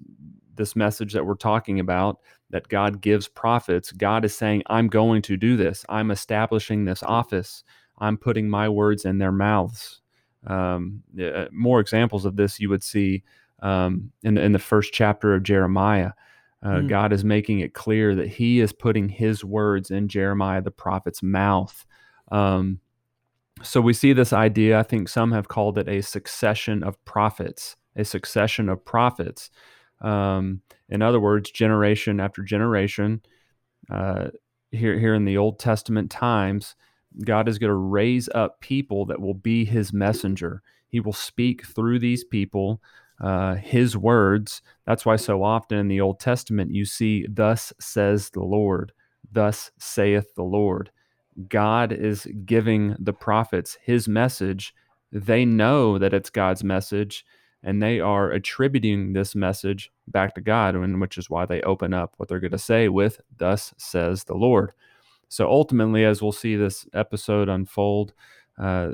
[0.55, 5.21] this message that we're talking about that God gives prophets, God is saying, I'm going
[5.21, 5.85] to do this.
[5.87, 7.63] I'm establishing this office.
[7.99, 10.01] I'm putting my words in their mouths.
[10.45, 11.03] Um,
[11.51, 13.23] more examples of this you would see
[13.61, 16.11] um, in, the, in the first chapter of Jeremiah.
[16.63, 16.89] Uh, mm.
[16.89, 21.21] God is making it clear that He is putting His words in Jeremiah the prophet's
[21.21, 21.85] mouth.
[22.31, 22.79] Um,
[23.63, 24.79] so we see this idea.
[24.79, 29.49] I think some have called it a succession of prophets, a succession of prophets.
[30.01, 33.21] Um, in other words, generation after generation.
[33.89, 34.29] Uh,
[34.71, 36.75] here, here in the Old Testament times,
[37.23, 40.61] God is going to raise up people that will be his messenger.
[40.87, 42.81] He will speak through these people
[43.21, 44.61] uh, his words.
[44.85, 48.91] That's why so often in the Old Testament you see, Thus says the Lord,
[49.31, 50.91] thus saith the Lord.
[51.49, 54.73] God is giving the prophets his message.
[55.11, 57.25] They know that it's God's message,
[57.63, 62.13] and they are attributing this message back to God, which is why they open up
[62.17, 64.71] what they're going to say with, Thus says the Lord.
[65.29, 68.13] So ultimately, as we'll see this episode unfold,
[68.57, 68.91] uh,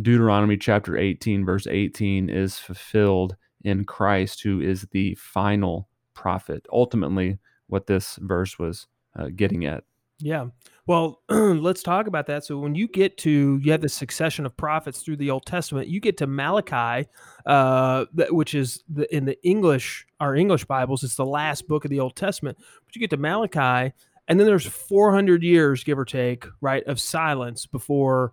[0.00, 6.66] Deuteronomy chapter 18, verse 18, is fulfilled in Christ, who is the final prophet.
[6.72, 8.86] Ultimately, what this verse was
[9.18, 9.84] uh, getting at.
[10.18, 10.46] Yeah.
[10.86, 12.44] Well, let's talk about that.
[12.44, 15.88] So when you get to you have the succession of prophets through the Old Testament,
[15.88, 17.08] you get to Malachi,
[17.44, 21.04] uh, which is the, in the English our English Bibles.
[21.04, 22.56] It's the last book of the Old Testament.
[22.84, 23.92] But you get to Malachi,
[24.28, 28.32] and then there's 400 years, give or take, right, of silence before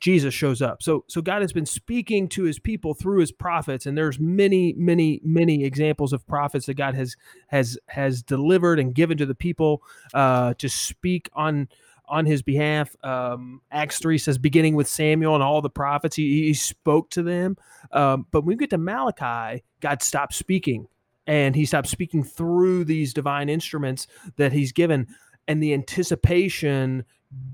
[0.00, 0.82] Jesus shows up.
[0.82, 4.72] So so God has been speaking to his people through his prophets and there's many
[4.74, 7.16] many many examples of prophets that God has
[7.48, 9.82] has has delivered and given to the people
[10.14, 11.68] uh, to speak on
[12.08, 12.96] on his behalf.
[13.04, 17.22] Um, Acts 3 says, beginning with Samuel and all the prophets, he, he spoke to
[17.22, 17.56] them.
[17.92, 20.88] Um, but when we get to Malachi, God stopped speaking
[21.26, 25.06] and he stopped speaking through these divine instruments that he's given.
[25.48, 27.04] And the anticipation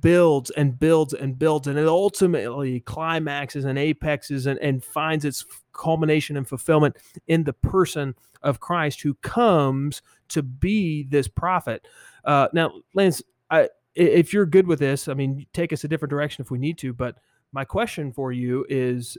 [0.01, 5.45] builds and builds and builds and it ultimately climaxes and apexes and, and finds its
[5.73, 11.87] culmination and fulfillment in the person of Christ who comes to be this prophet.
[12.25, 16.11] Uh, now, Lance, I, if you're good with this, I mean, take us a different
[16.11, 16.93] direction if we need to.
[16.93, 17.17] But
[17.53, 19.17] my question for you is,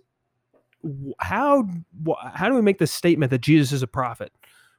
[1.19, 1.67] how
[2.33, 4.31] how do we make the statement that Jesus is a prophet,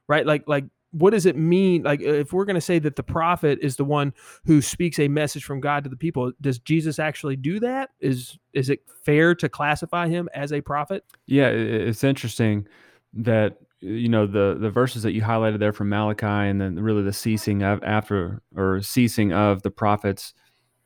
[0.07, 0.25] right?
[0.25, 1.83] Like like what does it mean?
[1.83, 4.13] Like if we're going to say that the prophet is the one
[4.45, 7.89] who speaks a message from God to the people, does Jesus actually do that?
[7.99, 11.03] Is is it fair to classify him as a prophet?
[11.25, 12.67] Yeah, it's interesting
[13.13, 17.03] that you know the the verses that you highlighted there from Malachi, and then really
[17.03, 20.33] the ceasing of after or ceasing of the prophets,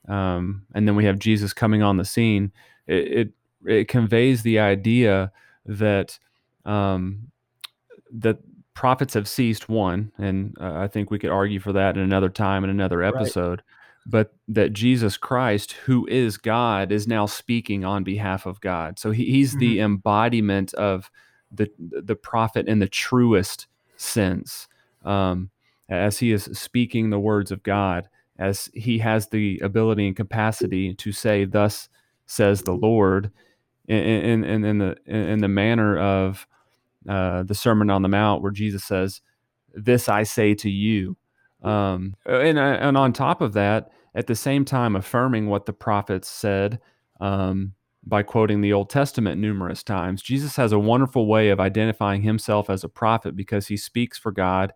[0.08, 2.52] um, and then we have Jesus coming on the scene.
[2.88, 3.30] It it,
[3.66, 5.32] it conveys the idea
[5.66, 6.18] that
[6.66, 7.32] um,
[8.12, 8.40] that
[8.74, 9.70] prophets have ceased.
[9.70, 13.02] One, and uh, I think we could argue for that in another time in another
[13.04, 13.60] episode.
[13.60, 13.66] Right.
[14.08, 18.98] But that Jesus Christ, who is God, is now speaking on behalf of God.
[18.98, 19.60] So he, he's mm-hmm.
[19.60, 21.12] the embodiment of
[21.52, 24.68] the the prophet in the truest sense,
[25.06, 25.52] um,
[25.90, 30.94] as he is speaking the words of God, as he has the ability and capacity
[30.96, 31.90] to say, "Thus
[32.26, 33.32] says the Lord,"
[33.88, 36.48] in in, in the in the manner of
[37.08, 39.22] uh, the Sermon on the Mount, where Jesus says,
[39.74, 41.18] "This I say to you,"
[41.64, 46.30] um, and and on top of that, at the same time affirming what the prophets
[46.30, 46.80] said.
[47.20, 50.22] Um, by quoting the Old Testament numerous times.
[50.22, 54.32] Jesus has a wonderful way of identifying himself as a prophet because he speaks for
[54.32, 54.74] God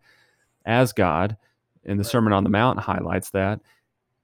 [0.65, 1.37] as God,
[1.83, 3.61] and the Sermon on the Mount highlights that.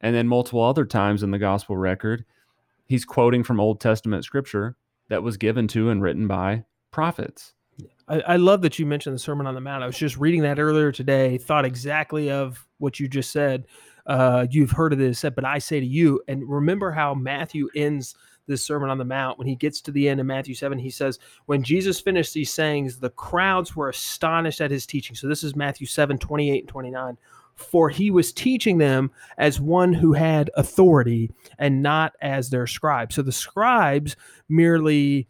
[0.01, 2.25] And then multiple other times in the gospel record,
[2.85, 4.75] he's quoting from Old Testament scripture
[5.09, 7.53] that was given to and written by prophets.
[8.07, 9.83] I, I, love that you mentioned the Sermon on the Mount.
[9.83, 13.65] I was just reading that earlier today, thought exactly of what you just said.
[14.05, 18.15] Uh, you've heard of this, but I say to you, and remember how Matthew ends
[18.47, 20.89] this Sermon on the Mount, when he gets to the end of Matthew 7, he
[20.89, 25.15] says, When Jesus finished these sayings, the crowds were astonished at his teaching.
[25.15, 27.17] So this is Matthew 7, 28 and 29.
[27.55, 33.15] For he was teaching them as one who had authority and not as their scribes.
[33.15, 34.15] So the scribes
[34.49, 35.27] merely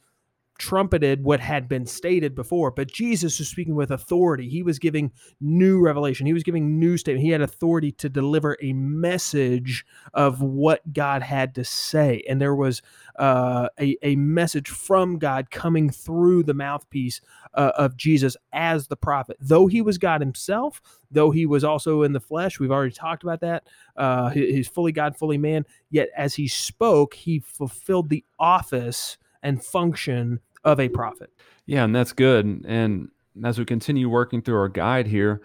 [0.62, 4.48] trumpeted what had been stated before, but Jesus was speaking with authority.
[4.48, 6.28] He was giving new revelation.
[6.28, 7.26] He was giving new statement.
[7.26, 12.54] He had authority to deliver a message of what God had to say, and there
[12.54, 12.84] was
[13.18, 17.22] uh, a a message from God coming through the mouthpiece
[17.56, 19.38] uh, of Jesus as the prophet.
[19.40, 23.24] Though he was God himself, though he was also in the flesh, we've already talked
[23.24, 23.64] about that.
[23.98, 25.66] Uh, he's fully God, fully man.
[25.90, 31.32] Yet as he spoke, he fulfilled the office and function of a prophet.
[31.66, 32.66] Yeah, and that's good.
[32.68, 33.10] And
[33.44, 35.42] as we continue working through our guide here,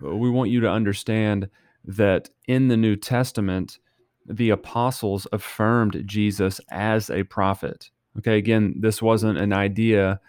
[0.00, 1.48] we want you to understand
[1.84, 3.78] that in the New Testament,
[4.26, 7.90] the apostles affirmed Jesus as a prophet.
[8.18, 10.20] Okay, again, this wasn't an idea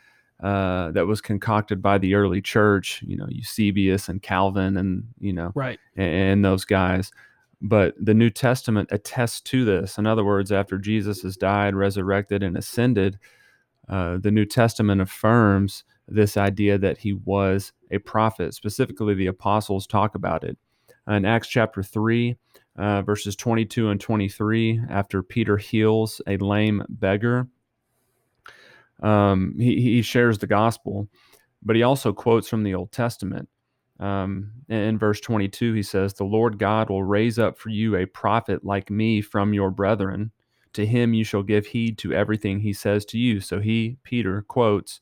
[0.43, 5.34] uh, that was concocted by the early church, you know, Eusebius and Calvin and, you
[5.34, 5.80] know, right.
[5.95, 7.12] and, and those guys.
[7.60, 9.97] But the New Testament attests to this.
[9.97, 13.17] In other words, after Jesus has died, resurrected, and ascended,
[13.89, 18.54] uh, the New Testament affirms this idea that he was a prophet.
[18.54, 20.58] Specifically, the apostles talk about it.
[21.08, 22.36] In Acts chapter 3,
[22.78, 27.47] uh, verses 22 and 23, after Peter heals a lame beggar,
[29.02, 31.08] um, he, he shares the gospel,
[31.63, 33.47] but he also quotes from the Old Testament.
[34.00, 38.06] Um, in verse 22, he says, The Lord God will raise up for you a
[38.06, 40.32] prophet like me from your brethren
[40.77, 43.41] to him you shall give heed to everything he says to you.
[43.41, 45.01] So he, Peter, quotes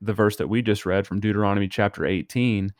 [0.00, 2.72] the verse that we just read from Deuteronomy chapter 18.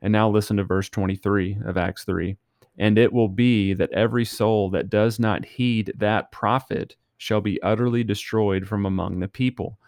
[0.00, 2.36] And now listen to verse 23 of Acts 3.
[2.78, 7.62] And it will be that every soul that does not heed that prophet shall be
[7.62, 9.78] utterly destroyed from among the people.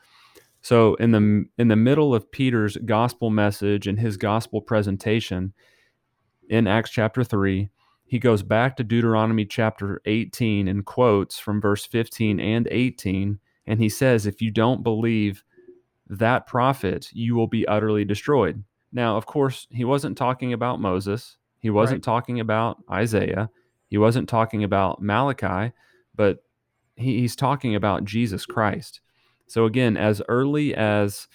[0.60, 5.52] So in the in the middle of Peter's gospel message and his gospel presentation
[6.48, 7.68] in Acts chapter 3,
[8.06, 13.38] he goes back to Deuteronomy chapter 18 and quotes from verse 15 and 18.
[13.66, 15.42] And he says, If you don't believe
[16.08, 18.62] that prophet, you will be utterly destroyed.
[18.92, 21.36] Now, of course, he wasn't talking about Moses.
[21.58, 22.12] He wasn't right.
[22.12, 23.50] talking about Isaiah.
[23.88, 25.72] He wasn't talking about Malachi.
[26.14, 26.44] But
[26.96, 29.00] he, he's talking about Jesus Christ.
[29.46, 31.26] So again, as early as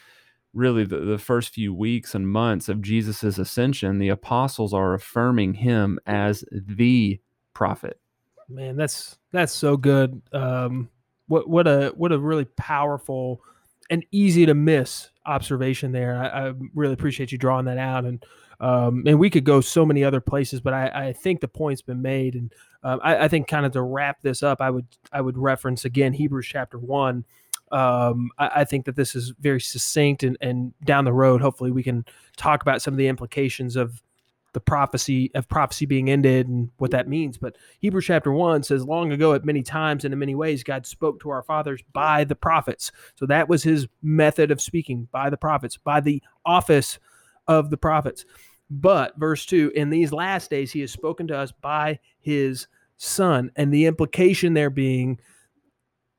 [0.53, 5.55] really the, the first few weeks and months of Jesus' ascension, the apostles are affirming
[5.55, 7.19] him as the
[7.53, 7.99] prophet.
[8.47, 10.21] Man, that's that's so good.
[10.33, 10.89] Um,
[11.27, 13.41] what what a what a really powerful
[13.89, 16.15] and easy to miss observation there.
[16.15, 18.25] I, I really appreciate you drawing that out, and
[18.59, 21.81] um, and we could go so many other places, but I, I think the point's
[21.81, 22.51] been made, and
[22.83, 25.85] um, I, I, think kind of to wrap this up, I would I would reference
[25.85, 27.23] again Hebrews chapter one.
[27.71, 31.71] Um, I, I, think that this is very succinct, and, and down the road, hopefully,
[31.71, 32.05] we can
[32.35, 34.01] talk about some of the implications of
[34.53, 37.37] the prophecy of prophecy being ended and what that means.
[37.37, 40.85] But Hebrews chapter one says, Long ago, at many times and in many ways, God
[40.85, 42.91] spoke to our fathers by the prophets.
[43.15, 46.99] So that was his method of speaking by the prophets, by the office
[47.47, 48.25] of the prophets.
[48.69, 52.67] But verse two, in these last days, he has spoken to us by his
[52.97, 53.51] son.
[53.55, 55.19] And the implication there being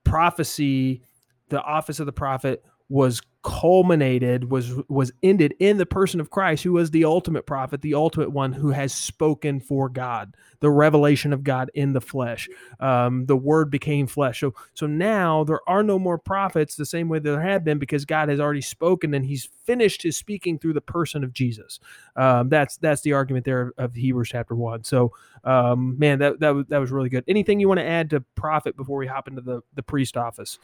[0.05, 1.03] prophecy,
[1.51, 6.63] the office of the prophet was culminated was was ended in the person of Christ
[6.63, 11.33] who was the ultimate prophet the ultimate one who has spoken for God the revelation
[11.33, 12.49] of God in the flesh.
[12.81, 14.41] Um, the word became flesh.
[14.41, 18.05] So so now there are no more prophets the same way there have been because
[18.05, 21.81] God has already spoken and he's finished his speaking through the person of Jesus.
[22.17, 25.13] Um, that's that's the argument there of Hebrews chapter 1 so
[25.45, 27.25] um, man that that was, that was really good.
[27.27, 30.59] Anything you want to add to prophet before we hop into the the priest office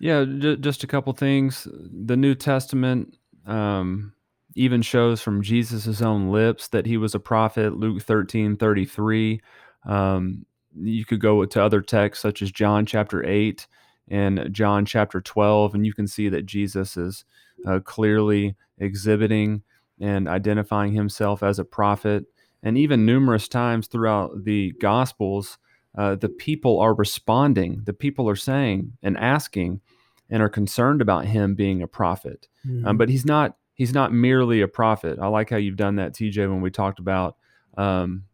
[0.00, 1.68] yeah, j- just a couple things.
[1.72, 4.12] The New Testament um,
[4.56, 7.76] even shows from Jesus' own lips that he was a prophet.
[7.76, 9.40] Luke 13 33.
[9.86, 10.46] Um,
[10.76, 13.66] you could go to other texts such as John chapter 8
[14.08, 17.24] and John chapter 12, and you can see that Jesus is
[17.66, 19.62] uh, clearly exhibiting
[20.00, 22.24] and identifying himself as a prophet.
[22.62, 25.58] And even numerous times throughout the Gospels,
[25.96, 27.82] uh, the people are responding.
[27.84, 29.80] The people are saying and asking
[30.30, 32.48] and are concerned about him being a prophet.
[32.64, 32.86] Um, mm-hmm.
[32.86, 33.56] Um, but he's not.
[33.74, 35.18] He's not merely a prophet.
[35.18, 37.36] I like how you've done that, TJ, when we talked about
[37.78, 38.24] um,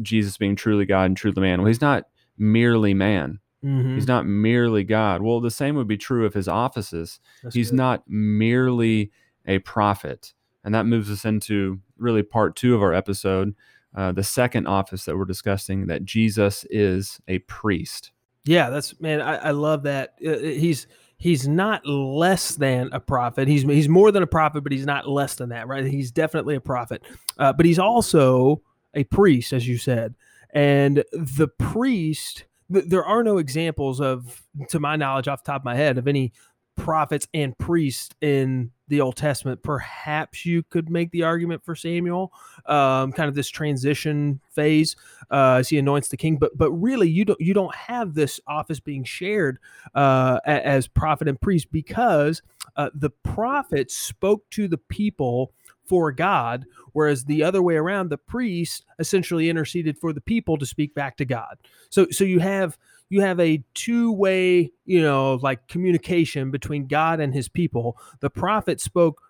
[0.00, 1.60] Jesus being truly God and truly man.
[1.60, 2.06] Well, he's not
[2.38, 3.38] merely man.
[3.62, 3.94] Mm-hmm.
[3.94, 5.22] He's not merely God.
[5.22, 7.20] Well, the same would be true of his offices.
[7.42, 7.76] That's he's good.
[7.76, 9.10] not merely
[9.46, 10.32] a prophet.
[10.64, 13.54] And that moves us into really part two of our episode,
[13.94, 18.12] uh, the second office that we're discussing, that Jesus is a priest.
[18.44, 19.20] Yeah, that's man.
[19.20, 20.14] I, I love that.
[20.24, 20.86] Uh, uh he's
[21.16, 23.48] he's not less than a prophet.
[23.48, 25.84] He's he's more than a prophet, but he's not less than that, right?
[25.84, 27.02] He's definitely a prophet,
[27.38, 28.62] uh, but he's also
[28.94, 30.14] a priest, as you said.
[30.52, 35.62] And the priest, th- there are no examples of, to my knowledge, off the top
[35.62, 36.32] of my head, of any
[36.76, 39.62] prophets and priests in the Old Testament.
[39.62, 42.32] Perhaps you could make the argument for Samuel,
[42.66, 44.96] um, kind of this transition phase
[45.30, 46.36] uh, as he anoints the king.
[46.36, 49.58] But but really, you don't you don't have this office being shared
[49.94, 52.42] uh, as prophet and priest because
[52.76, 55.52] uh, the prophet spoke to the people
[55.86, 60.66] for God, whereas the other way around, the priest essentially interceded for the people to
[60.66, 61.58] speak back to God.
[61.90, 62.78] So so you have
[63.14, 67.96] you have a two-way, you know, like communication between God and his people.
[68.18, 69.22] The prophet spoke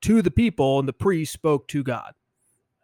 [0.00, 2.14] to the people and the priest spoke to God.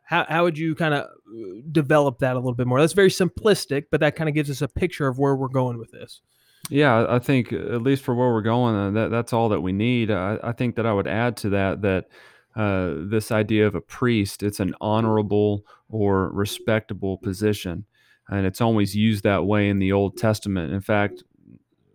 [0.03, 2.79] How, how would you kind of uh, develop that a little bit more?
[2.79, 5.79] That's very simplistic, but that kind of gives us a picture of where we're going
[5.79, 6.21] with this.
[6.69, 9.73] Yeah, I think at least for where we're going, uh, that that's all that we
[9.73, 10.11] need.
[10.11, 12.05] I, I think that I would add to that that
[12.55, 17.87] uh, this idea of a priest, it's an honorable or respectable position
[18.29, 20.73] and it's always used that way in the Old Testament.
[20.73, 21.23] In fact,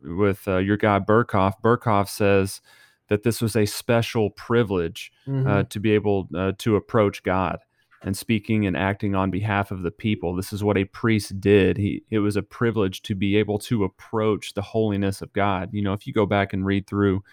[0.02, 2.62] with uh, your guy Berkhof, Berkhof says
[3.10, 5.48] that this was a special privilege uh, mm-hmm.
[5.48, 7.60] uh, to be able uh, to approach God
[8.02, 10.36] and speaking and acting on behalf of the people.
[10.36, 11.78] This is what a priest did.
[11.78, 15.70] He it was a privilege to be able to approach the holiness of God.
[15.74, 17.24] You know, if you go back and read through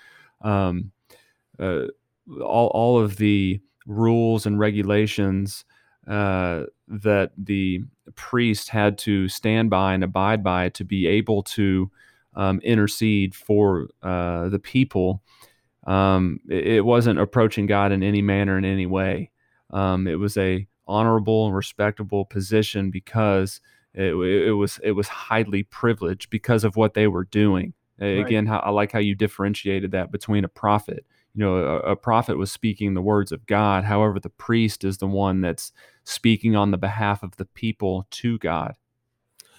[0.43, 0.91] um,
[1.59, 1.87] uh,
[2.43, 5.65] all all of the rules and regulations
[6.07, 7.83] uh, that the
[8.15, 11.91] priest had to stand by and abide by to be able to
[12.35, 15.23] um, intercede for uh, the people.
[15.87, 19.31] Um, it, it, wasn't approaching God in any manner in any way.
[19.71, 23.61] Um, it was a honorable and respectable position because
[23.95, 27.73] it, it, was it was highly privileged because of what they were doing.
[28.01, 28.19] Right.
[28.19, 31.97] Again, how, I like how you differentiated that between a prophet you know a, a,
[31.97, 33.85] prophet was speaking the words of god.
[33.85, 35.71] However the priest is the one that's
[36.05, 38.75] speaking on the behalf of the people to god.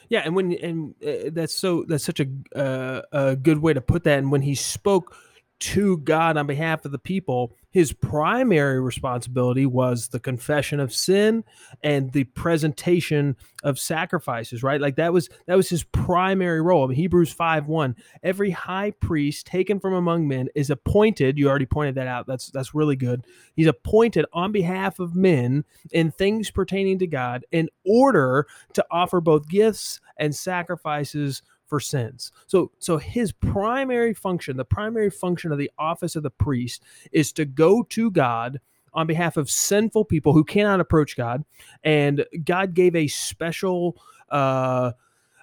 [0.10, 3.82] Yeah and when and uh, that's so that's such a uh, a good way to
[3.82, 4.20] put that.
[4.20, 5.16] And when he spoke
[5.60, 11.44] to god on behalf of the people his primary responsibility was the confession of sin
[11.84, 14.82] and the presentation of sacrifices right?
[14.82, 16.86] Like that was that was his primary role.
[16.86, 21.48] I mean, hebrews 5 1 every high priest taken from among men is appointed you
[21.48, 23.28] already pointed that out that's that's really good.
[23.56, 29.22] He's appointed on behalf of men in things pertaining to god in order to offer
[29.22, 32.32] both gifts and sacrifices for sins.
[32.48, 37.32] So so his primary function, the primary function of the office of the priest is
[37.34, 38.60] to go to God
[38.94, 41.44] on behalf of sinful people who cannot approach God
[41.84, 43.98] and God gave a special
[44.30, 44.92] uh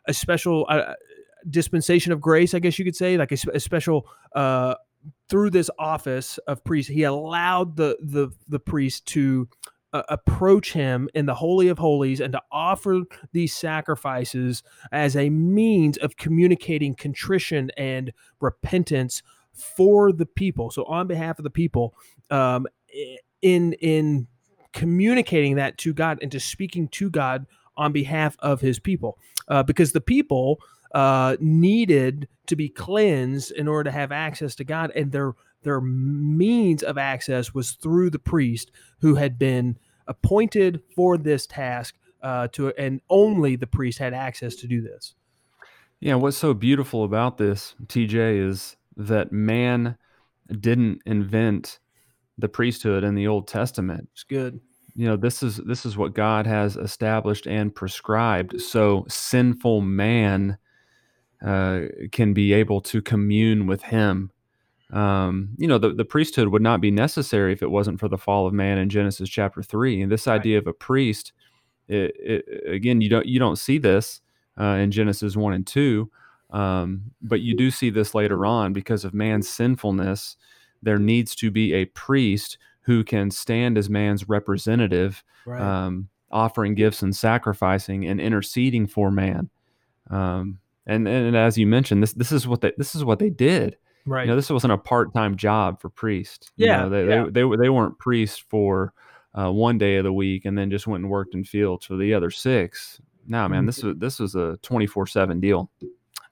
[0.07, 0.95] a special uh,
[1.49, 4.75] dispensation of grace, I guess you could say, like a, a special uh
[5.29, 9.49] through this office of priest, he allowed the the the priest to
[9.95, 15.30] uh, approach him in the holy of holies and to offer these sacrifices as a
[15.30, 19.22] means of communicating contrition and repentance
[19.53, 20.70] for the people.
[20.70, 21.95] So on behalf of the people
[22.30, 22.66] um,
[23.40, 24.26] in in
[24.72, 29.62] communicating that to god and to speaking to god on behalf of his people uh,
[29.62, 30.59] because the people
[30.95, 35.80] uh, needed to be cleansed in order to have access to god and their their
[35.80, 38.70] means of access was through the priest
[39.01, 44.55] who had been appointed for this task uh, to and only the priest had access
[44.57, 45.15] to do this.
[46.01, 49.97] Yeah what's so beautiful about this tj is that man
[50.61, 51.79] didn't invent
[52.39, 54.09] the priesthood in the old testament.
[54.13, 54.61] It's good.
[54.95, 58.61] You know this is this is what god has established and prescribed.
[58.61, 60.59] So sinful man
[61.45, 61.81] uh,
[62.13, 64.31] can be able to commune with him
[64.93, 68.18] um, you know, the, the priesthood would not be necessary if it wasn't for the
[68.18, 70.03] fall of man in Genesis chapter three.
[70.03, 71.32] And this idea of a priest,
[71.89, 74.20] it, it, again, you don't you don't see this
[74.61, 76.11] uh, in Genesis one and two,
[76.51, 80.37] um, but you do see this later on because of man's sinfulness.
[80.82, 85.61] There needs to be a priest who can stand as man's representative, right.
[85.61, 89.49] um, offering gifts and sacrificing and interceding for man.
[90.11, 93.30] Um, and, and as you mentioned, this this is what they this is what they
[93.30, 93.78] did.
[94.07, 94.23] Right.
[94.23, 96.51] You know, this wasn't a part-time job for priests.
[96.57, 97.25] You yeah, know, they, yeah.
[97.25, 98.93] they they they weren't priests for
[99.39, 101.97] uh, one day of the week and then just went and worked in fields for
[101.97, 103.01] the other six.
[103.27, 103.67] No, man, mm-hmm.
[103.67, 105.71] this was this was a twenty-four seven deal.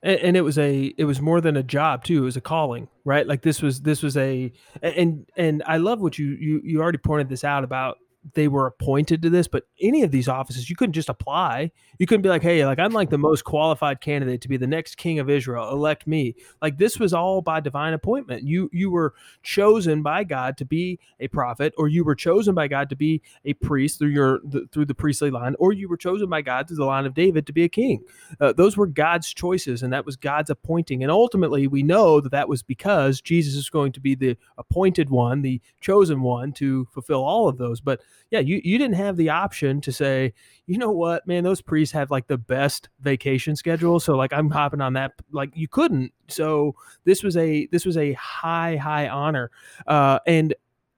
[0.03, 2.18] And, and, it was a it was more than a job too.
[2.18, 3.27] It was a calling, right?
[3.27, 4.53] Like this was this was a
[4.83, 7.99] and and I love what you you you already pointed this out about
[8.35, 11.73] they were appointed to this, but any of these offices, you couldn't just apply.
[11.99, 14.66] You couldn't be like, hey, like I'm like the most qualified candidate to be the
[14.66, 15.70] next king of Israel.
[15.70, 16.37] Elect me.
[16.61, 18.45] Like this was all by divine appointment.
[18.45, 22.68] You you were chosen by God to be a prophet, or you were chosen by
[22.68, 25.97] God to be a priest through your the, through the priestly line, or you were
[25.97, 28.05] chosen by God through the line of David to be a king.
[28.41, 31.03] Uh, those were God's choices, and that was God's appointing.
[31.03, 35.11] And ultimately, we know that that was because Jesus is going to be the appointed
[35.11, 37.81] one, the chosen one to fulfill all of those.
[37.81, 40.32] But yeah, you, you didn't have the option to say,
[40.66, 44.00] you know what, man, those priests have like the best vacation schedule.
[44.00, 45.12] So like I'm hopping on that.
[45.30, 46.12] Like you couldn't.
[46.28, 49.50] So this was a this was a high, high honor.
[49.86, 50.54] Uh, and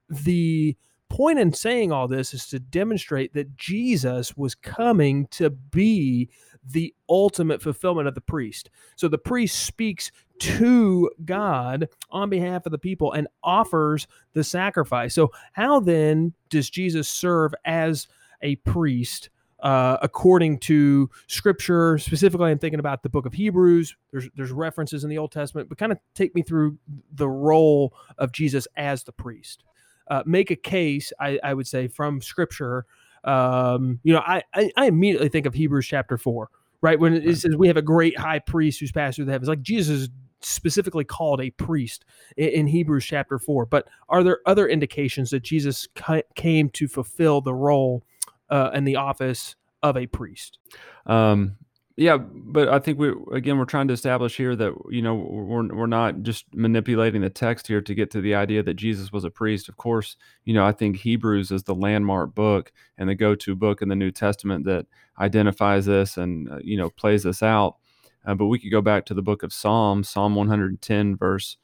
[0.09, 0.77] the
[1.09, 6.29] point in saying all this is to demonstrate that Jesus was coming to be
[6.71, 8.69] the ultimate fulfillment of the priest.
[8.95, 15.13] So the priest speaks to God on behalf of the people and offers the sacrifice.
[15.13, 18.07] So, how then does Jesus serve as
[18.41, 19.29] a priest?
[19.61, 25.05] Uh, according to scripture specifically i'm thinking about the book of hebrews there's there's references
[25.05, 26.77] in the old testament but kind of take me through
[27.13, 29.63] the role of jesus as the priest
[30.09, 32.85] uh, make a case I, I would say from scripture
[33.25, 36.49] um, you know I, I, I immediately think of hebrews chapter 4
[36.81, 36.99] right?
[36.99, 39.49] When it says we have a great high priest who's passed through the heavens.
[39.49, 40.09] Like jesus is
[40.41, 42.05] specifically called a priest
[42.37, 47.41] in, hebrews chapter 4 but are there other indications that jesus ca- came to fulfill
[47.41, 48.03] the role
[48.49, 50.59] uh, and the office of a priest?
[51.05, 51.57] Um,
[51.97, 55.73] yeah, but I think we again we're trying to establish here that you know we're
[55.73, 59.23] we're not just manipulating the text here to get to the idea that Jesus was
[59.23, 59.69] a priest.
[59.69, 63.81] Of course, you know I think Hebrews is the landmark book and the go-to book
[63.81, 64.87] in the New Testament that
[65.19, 67.77] identifies this and uh, you know plays this out.
[68.25, 71.55] Uh, but we could go back to the book of Psalms, Psalm 110 verse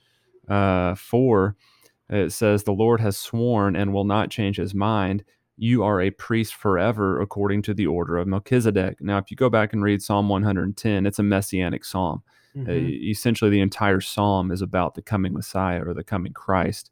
[0.48, 1.58] uh, four.
[2.10, 5.26] It says, "The Lord has sworn and will not change His mind."
[5.62, 9.00] You are a priest forever according to the order of Melchizedek.
[9.00, 12.24] Now, if you go back and read Psalm 110, it's a messianic psalm.
[12.56, 12.70] Uh, mm-hmm.
[12.72, 16.90] Uh, essentially, the entire psalm is about the coming Messiah or the coming Christ.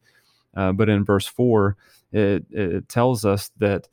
[0.56, 1.78] Uh, but in verse 4,
[2.12, 3.88] it, it tells us that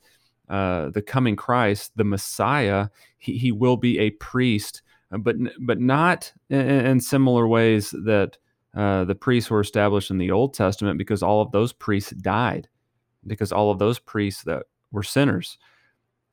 [0.47, 5.79] uh, the coming Christ, the Messiah, he, he will be a priest, uh, but but
[5.79, 8.37] not in, in similar ways that
[8.75, 12.69] uh, the priests were established in the Old Testament because all of those priests died,
[13.27, 15.57] because all of those priests that were sinners.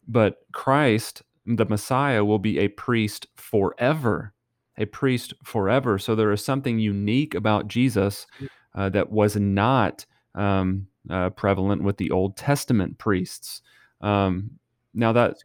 [0.06, 4.32] But Christ, the Messiah, will be a priest forever,
[4.78, 5.98] a priest forever.
[5.98, 8.26] So there is something unique about Jesus
[8.74, 13.62] uh, that was not um, uh, prevalent with the Old Testament priests.
[14.00, 14.50] Um,
[14.92, 15.36] now that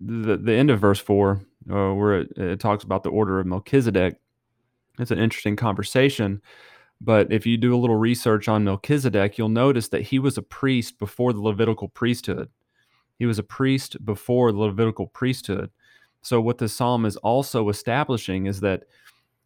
[0.00, 3.46] the, the end of verse four, uh, where it, it, talks about the order of
[3.46, 4.16] Melchizedek,
[4.98, 6.40] it's an interesting conversation.
[7.00, 10.42] But if you do a little research on Melchizedek, you'll notice that he was a
[10.42, 12.48] priest before the Levitical priesthood.
[13.18, 15.70] He was a priest before the Levitical priesthood.
[16.22, 18.84] So, what the psalm is also establishing is that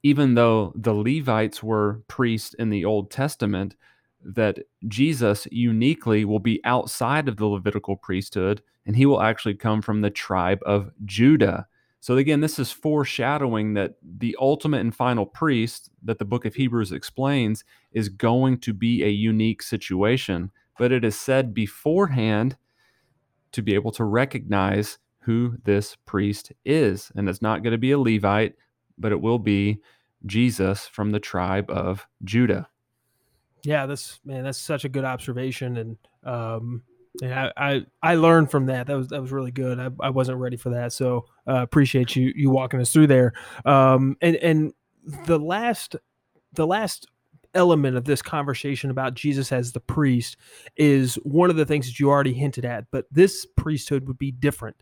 [0.03, 3.77] even though the Levites were priests in the Old Testament,
[4.23, 9.83] that Jesus uniquely will be outside of the Levitical priesthood and he will actually come
[9.83, 11.67] from the tribe of Judah.
[12.01, 16.55] So, again, this is foreshadowing that the ultimate and final priest that the book of
[16.55, 20.51] Hebrews explains is going to be a unique situation.
[20.79, 22.57] But it is said beforehand
[23.53, 27.13] to be able to recognize who this priest is.
[27.15, 28.55] And it's not going to be a Levite,
[28.97, 29.81] but it will be
[30.25, 32.69] Jesus from the tribe of Judah.
[33.63, 36.83] Yeah, that's man, that's such a good observation, and um,
[37.23, 38.87] and I, I, I learned from that.
[38.87, 39.79] That was that was really good.
[39.79, 43.33] I, I wasn't ready for that, so uh, appreciate you you walking us through there.
[43.65, 44.73] Um, and and
[45.27, 45.97] the last
[46.53, 47.07] the last
[47.55, 50.37] element of this conversation about Jesus as the priest
[50.77, 54.31] is one of the things that you already hinted at, but this priesthood would be
[54.31, 54.77] different.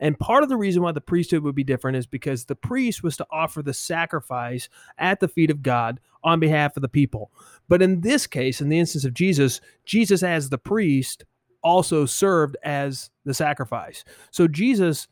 [0.00, 3.02] And part of the reason why the priesthood would be different is because the priest
[3.02, 4.68] was to offer the sacrifice
[4.98, 7.30] at the feet of God on behalf of the people.
[7.68, 11.24] But in this case, in the instance of Jesus, Jesus as the priest
[11.64, 14.04] also served as the sacrifice.
[14.30, 15.08] So Jesus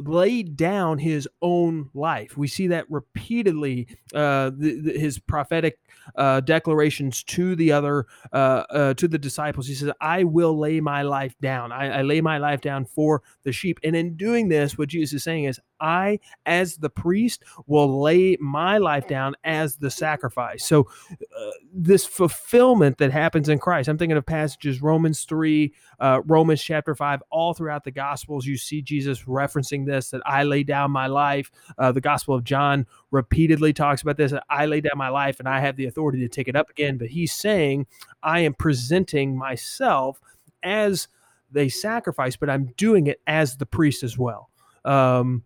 [0.00, 2.38] laid down his own life.
[2.38, 5.80] We see that repeatedly, uh, the, the, his prophetic
[6.14, 9.66] uh, declarations to the other, uh, uh, to the disciples.
[9.66, 11.72] He says, I will lay my life down.
[11.72, 13.80] I, I lay my life down for the sheep.
[13.82, 18.36] And in doing this, what Jesus is saying is, I, as the priest, will lay
[18.40, 20.64] my life down as the sacrifice.
[20.64, 26.20] So, uh, this fulfillment that happens in Christ, I'm thinking of passages Romans 3, uh,
[26.26, 30.62] Romans chapter 5, all throughout the Gospels, you see Jesus referencing this that I lay
[30.62, 31.50] down my life.
[31.76, 34.32] Uh, the Gospel of John repeatedly talks about this.
[34.48, 36.98] I lay down my life and I have the authority to take it up again.
[36.98, 37.86] But he's saying,
[38.22, 40.20] I am presenting myself
[40.62, 41.08] as
[41.50, 44.50] they sacrifice, but I'm doing it as the priest as well.
[44.84, 45.44] Um,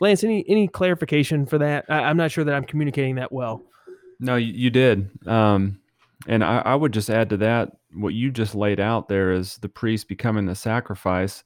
[0.00, 1.84] Lance, any any clarification for that?
[1.88, 3.62] I, am not sure that I'm communicating that well.
[4.18, 5.10] No, you, you did.
[5.26, 5.80] Um,
[6.26, 9.58] and I, I would just add to that what you just laid out there is
[9.58, 11.42] the priest becoming the sacrifice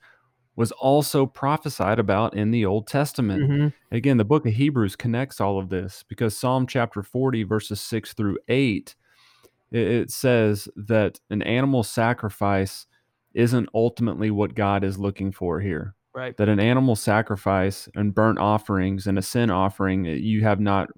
[0.57, 3.43] was also prophesied about in the Old Testament.
[3.43, 3.95] Mm-hmm.
[3.95, 8.13] Again, the book of Hebrews connects all of this because Psalm chapter 40, verses 6
[8.15, 8.95] through 8,
[9.73, 12.87] it, it says that an animal sacrifice
[13.33, 15.97] isn't ultimately what God is looking for here.
[16.15, 16.37] Right.
[16.37, 20.91] That an animal sacrifice and burnt offerings and a sin offering you have not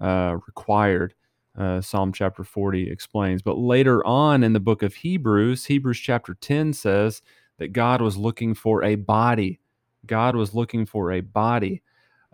[0.00, 1.14] uh, required.
[1.56, 3.42] Uh, Psalm chapter 40 explains.
[3.42, 7.22] But later on in the book of Hebrews, Hebrews chapter 10 says
[7.58, 9.60] that God was looking for a body.
[10.06, 11.82] God was looking for a body,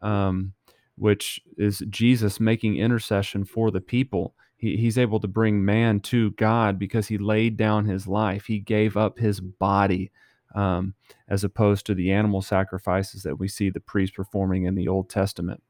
[0.02, 0.52] um,
[0.96, 4.34] which is Jesus making intercession for the people.
[4.56, 8.44] He, he's able to bring man to God because he laid down his life.
[8.46, 10.12] He gave up his body,
[10.54, 10.94] um,
[11.28, 15.10] as opposed to the animal sacrifices that we see the priest performing in the Old
[15.10, 15.62] Testament.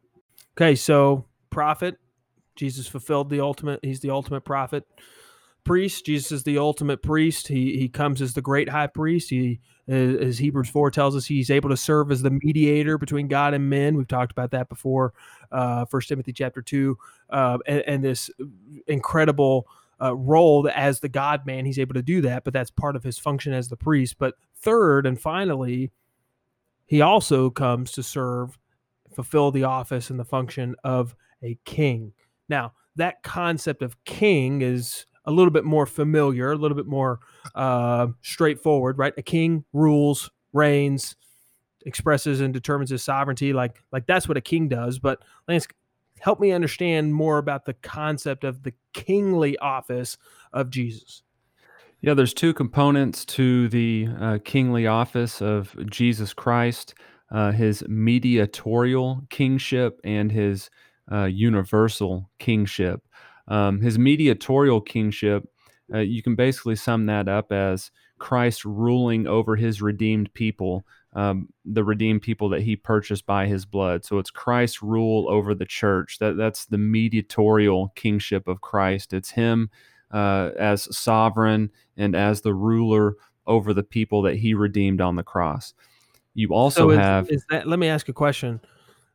[0.57, 1.97] Okay, so prophet,
[2.57, 3.81] Jesus fulfilled the ultimate.
[3.83, 4.85] He's the ultimate prophet
[5.65, 6.05] priest.
[6.05, 7.49] Jesus is the ultimate priest.
[7.49, 9.31] He he comes as the great high priest.
[9.31, 13.53] He as Hebrews 4 tells us, he's able to serve as the mediator between God
[13.53, 13.97] and men.
[13.97, 15.13] We've talked about that before,
[15.53, 16.97] uh, First Timothy chapter 2.
[17.29, 18.31] Uh, and, and, this
[18.87, 19.67] incredible
[20.01, 23.05] uh, role as the God man, he's able to do that, but that's part of
[23.05, 24.17] his function as the priest.
[24.19, 25.93] But third and finally,
[26.87, 28.59] he also comes to serve,
[29.15, 32.13] fulfill the office and the function of a king.
[32.49, 37.21] Now, that concept of king is a little bit more familiar, a little bit more
[37.55, 39.15] uh, straightforward, right?
[39.17, 41.17] A king rules, reigns,
[41.87, 43.53] expresses and determines his sovereignty.
[43.53, 44.99] Like like that's what a king does.
[44.99, 45.67] But Lance,
[46.19, 50.17] help me understand more about the concept of the kingly office
[50.53, 51.23] of Jesus.
[52.05, 56.93] Yeah, there's two components to the uh, kingly office of Jesus Christ:
[57.31, 60.69] uh, his mediatorial kingship and his
[61.11, 63.01] uh, universal kingship.
[63.49, 65.49] Um, his mediatorial kingship,
[65.95, 70.85] uh, you can basically sum that up as Christ ruling over his redeemed people
[71.15, 74.05] um, the redeemed people that he purchased by his blood.
[74.05, 76.19] So it's Christ's rule over the church.
[76.19, 79.13] That that's the mediatorial kingship of Christ.
[79.13, 79.71] It's him
[80.15, 85.23] uh, as sovereign and as the ruler over the people that he redeemed on the
[85.23, 85.75] cross.
[86.35, 87.67] You also So is, have is that?
[87.67, 88.61] Let me ask a question.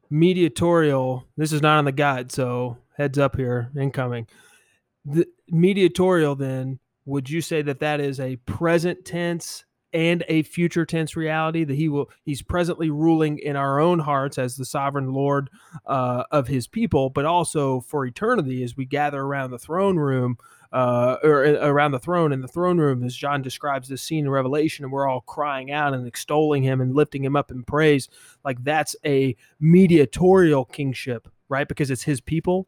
[0.10, 1.26] Mediatorial.
[1.38, 4.28] This is not on the guide, so heads up here, incoming.
[5.06, 6.36] The mediatorial.
[6.36, 11.64] Then, would you say that that is a present tense and a future tense reality
[11.64, 15.50] that he will he's presently ruling in our own hearts as the sovereign lord
[15.88, 20.38] uh, of his people but also for eternity as we gather around the throne room
[20.72, 24.26] uh, or uh, around the throne in the throne room as john describes this scene
[24.26, 27.64] in revelation and we're all crying out and extolling him and lifting him up in
[27.64, 28.08] praise
[28.46, 32.68] like that's a mediatorial kingship right because it's his people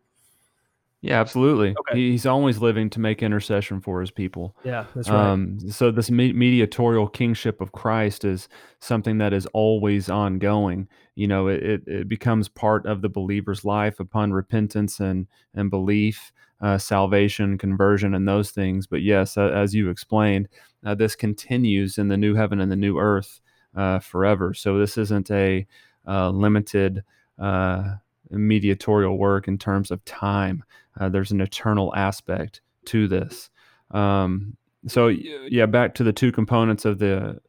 [1.04, 1.74] yeah, absolutely.
[1.80, 2.00] Okay.
[2.00, 4.56] He's always living to make intercession for his people.
[4.64, 8.48] yeah that's right Um, so this me- mediatorial kingship of Christ is
[8.80, 10.88] something that is always ongoing.
[11.16, 15.26] You know, it, it, it becomes part of the believer's life upon repentance and
[15.56, 16.32] and belief,
[16.62, 18.86] uh, salvation, conversion, and those things.
[18.88, 20.48] But yes, uh, as you explained,
[20.86, 23.42] uh, this continues in the new heaven and the new earth
[23.76, 24.54] uh, forever.
[24.54, 25.66] So this isn't a
[26.08, 27.04] uh, limited
[27.40, 27.96] uh,
[28.30, 30.64] mediatorial work in terms of time.
[31.10, 33.50] There's an eternal aspect to this.
[33.90, 34.56] Um,
[34.88, 37.42] so yeah, back to the two components of the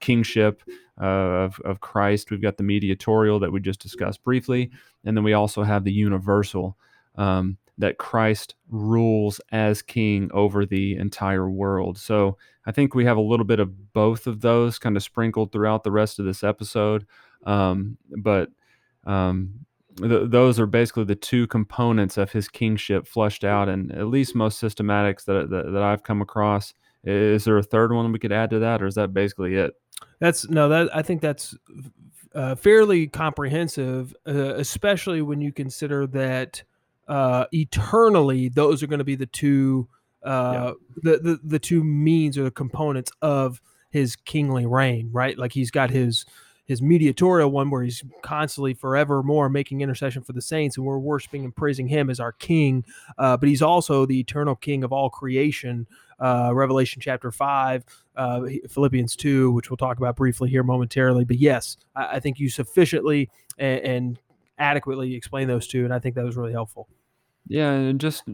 [0.00, 0.62] kingship
[0.98, 2.30] of, of Christ.
[2.30, 4.70] We've got the mediatorial that we just discussed briefly,
[5.04, 6.76] and then we also have the universal
[7.16, 11.98] um, that Christ rules as king over the entire world.
[11.98, 15.52] So I think we have a little bit of both of those kind of sprinkled
[15.52, 17.06] throughout the rest of this episode.
[17.44, 18.50] Um, but
[19.04, 19.66] um,
[19.98, 24.34] th- those are basically the two components of his kingship flushed out, and at least
[24.34, 26.74] most systematics that, that that I've come across.
[27.04, 29.74] Is there a third one we could add to that, or is that basically it?
[30.18, 31.54] That's no, that I think that's
[32.34, 36.64] uh, fairly comprehensive, uh, especially when you consider that
[37.08, 39.88] uh, eternally those are going to be the two
[40.22, 45.38] uh, the, the the two means or the components of his kingly reign, right?
[45.38, 46.26] Like he's got his
[46.64, 51.44] his mediatorial one where he's constantly forevermore making intercession for the saints and we're worshiping
[51.44, 52.84] and praising him as our king.
[53.18, 55.86] Uh, but he's also the eternal king of all creation.
[56.18, 57.84] Uh, revelation chapter 5
[58.16, 58.40] uh,
[58.70, 61.26] philippians 2 which we'll talk about briefly here momentarily.
[61.26, 63.28] But yes i, I think you sufficiently
[63.58, 64.18] and, and
[64.58, 66.88] adequately explain those two and i think that was really helpful
[67.48, 68.24] Yeah, and just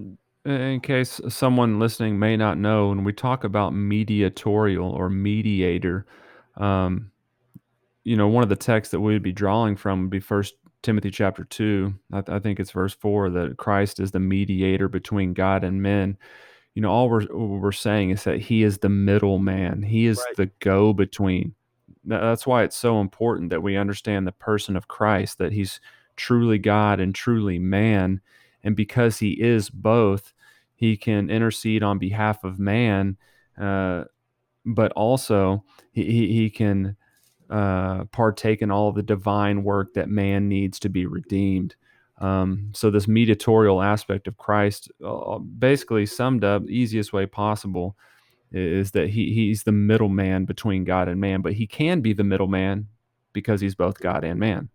[0.45, 6.07] in case someone listening may not know, when we talk about mediatorial or mediator,
[6.57, 7.11] um,
[8.05, 11.11] you know, one of the texts that we'd be drawing from would be First Timothy
[11.11, 11.95] chapter two.
[12.13, 16.17] I, I think it's verse four that Christ is the mediator between God and men.
[16.75, 19.83] You know, all we're we're saying is that He is the middleman.
[19.83, 20.37] He is Right.
[20.37, 21.55] the go between.
[22.05, 25.81] That's why it's so important that we understand the person of Christ, that He's
[26.17, 28.21] truly God and truly man,
[28.65, 30.33] and because He is both,
[30.75, 33.17] He can intercede on behalf of man,
[33.61, 34.05] uh,
[34.65, 36.97] but also he, he, can
[37.51, 41.75] uh, partake in all the divine work that man needs to be redeemed.
[42.19, 47.97] Um, so this mediatorial aspect of Christ, uh, basically summed up, easiest way possible,
[48.53, 52.25] is that he he's the middleman between God and man, but he can be the
[52.25, 52.89] middleman
[53.33, 54.69] because he's both God and man.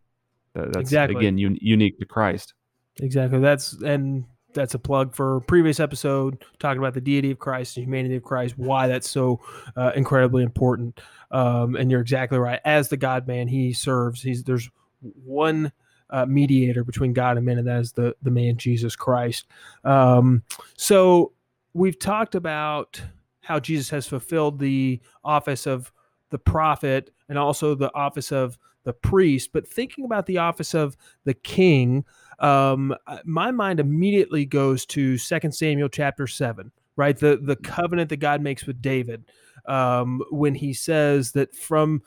[0.53, 1.15] That, that's Exactly.
[1.15, 2.53] again un- unique to Christ.
[3.01, 3.39] Exactly.
[3.39, 7.85] That's and that's a plug for previous episode talking about the deity of Christ and
[7.85, 8.57] humanity of Christ.
[8.57, 9.39] Why that's so
[9.75, 10.99] uh, incredibly important.
[11.31, 12.59] Um, and you're exactly right.
[12.65, 14.21] As the God Man, He serves.
[14.21, 14.69] He's there's
[15.01, 15.71] one
[16.09, 19.47] uh, mediator between God and men, and that is the the man Jesus Christ.
[19.83, 20.43] Um,
[20.75, 21.33] so
[21.73, 23.01] we've talked about
[23.41, 25.91] how Jesus has fulfilled the office of
[26.29, 28.57] the prophet and also the office of
[28.87, 29.51] the priest.
[29.51, 32.05] But thinking about the office of the king,
[32.39, 37.17] um, uh, my mind immediately goes to Second Samuel chapter seven, right?
[37.17, 39.25] The the covenant that God makes with David
[39.65, 42.01] um, when he says that from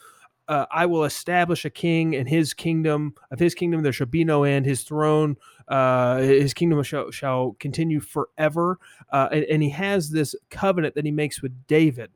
[0.49, 4.25] uh, I will establish a king and his kingdom of his kingdom there shall be
[4.25, 4.65] no end.
[4.65, 5.37] His throne,
[5.69, 8.79] uh, his kingdom shall, shall continue forever.
[9.13, 12.11] Uh, and, and he has this covenant that he makes with David.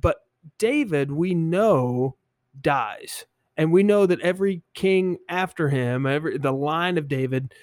[0.00, 0.18] But
[0.58, 2.16] David, we know,
[2.60, 3.26] dies
[3.56, 7.54] and we know that every king after him, every the line of David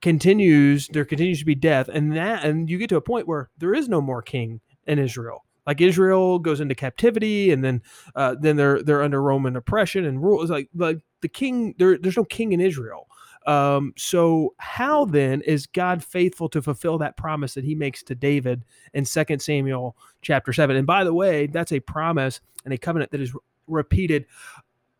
[0.00, 0.88] continues.
[0.88, 3.74] There continues to be death, and that and you get to a point where there
[3.74, 5.44] is no more king in Israel.
[5.66, 7.82] Like Israel goes into captivity, and then
[8.14, 10.42] uh, then they're they're under Roman oppression and rule.
[10.42, 11.74] It's like like the king.
[11.78, 13.08] There, there's no king in Israel.
[13.46, 18.14] Um, so how then is God faithful to fulfill that promise that He makes to
[18.14, 18.64] David
[18.94, 20.76] in Second Samuel chapter seven?
[20.76, 23.34] And by the way, that's a promise and a covenant that is
[23.66, 24.26] repeated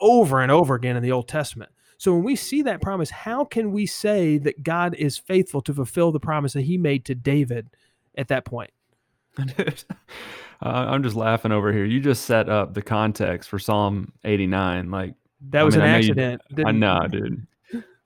[0.04, 1.72] over and over again in the Old Testament.
[1.96, 5.72] So when we see that promise, how can we say that God is faithful to
[5.72, 7.70] fulfill the promise that he made to David
[8.14, 8.70] at that point?
[9.38, 9.72] uh,
[10.62, 11.86] I'm just laughing over here.
[11.86, 14.90] You just set up the context for Psalm 89.
[14.90, 15.14] Like
[15.50, 16.42] that was I mean, an I accident.
[16.56, 17.46] You, I know, dude.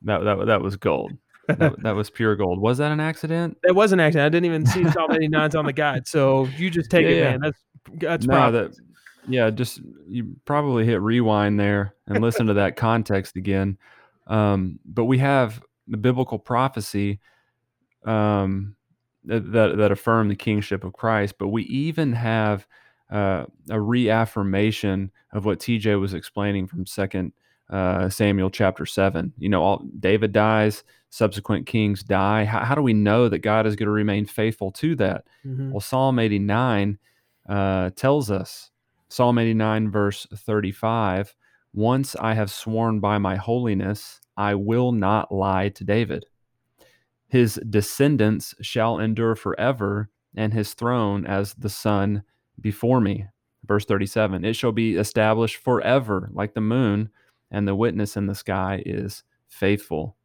[0.03, 1.13] That that that was gold.
[1.49, 2.61] That, that, was pure gold.
[2.61, 3.57] Was that an accident?
[3.65, 4.27] It was an accident.
[4.27, 6.07] I didn't even see Psalm 89's on the guide.
[6.07, 7.41] So you just take yeah, it, man.
[7.41, 7.59] That's
[7.95, 8.77] that's no, that,
[9.29, 9.51] yeah.
[9.51, 13.79] Just you probably hit rewind there and listen to that context again.
[14.27, 17.21] Um, but we have the biblical prophecy
[18.05, 18.77] um,
[19.25, 21.37] that that affirm the kingship of Christ.
[21.39, 22.67] But we even have
[23.11, 27.33] uh, a reaffirmation of what TJ was explaining from Second
[27.71, 29.33] uh, Samuel chapter seven.
[29.39, 32.45] You know, all, David dies, subsequent kings die.
[32.45, 35.27] How, how, do we know that God is going to remain faithful to that?
[35.45, 35.73] Mm-hmm.
[35.73, 36.99] Well, Psalm eighty nine
[37.49, 38.71] uh, tells us.
[39.09, 41.35] Psalm eighty nine verse thirty five.
[41.75, 46.25] Once I have sworn by my holiness, I will not lie to David.
[47.29, 52.23] His descendants shall endure forever, and his throne as the sun
[52.61, 53.27] before me.
[53.67, 57.11] Verse 37 It shall be established forever, like the moon,
[57.51, 60.17] and the witness in the sky is faithful.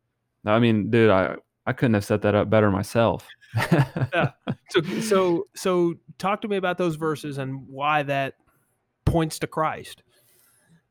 [0.46, 3.28] I mean, dude, I, I couldn't have set that up better myself.
[3.56, 4.32] yeah.
[4.70, 8.36] So, so, so, talk to me about those verses and why that
[9.06, 10.04] points to Christ.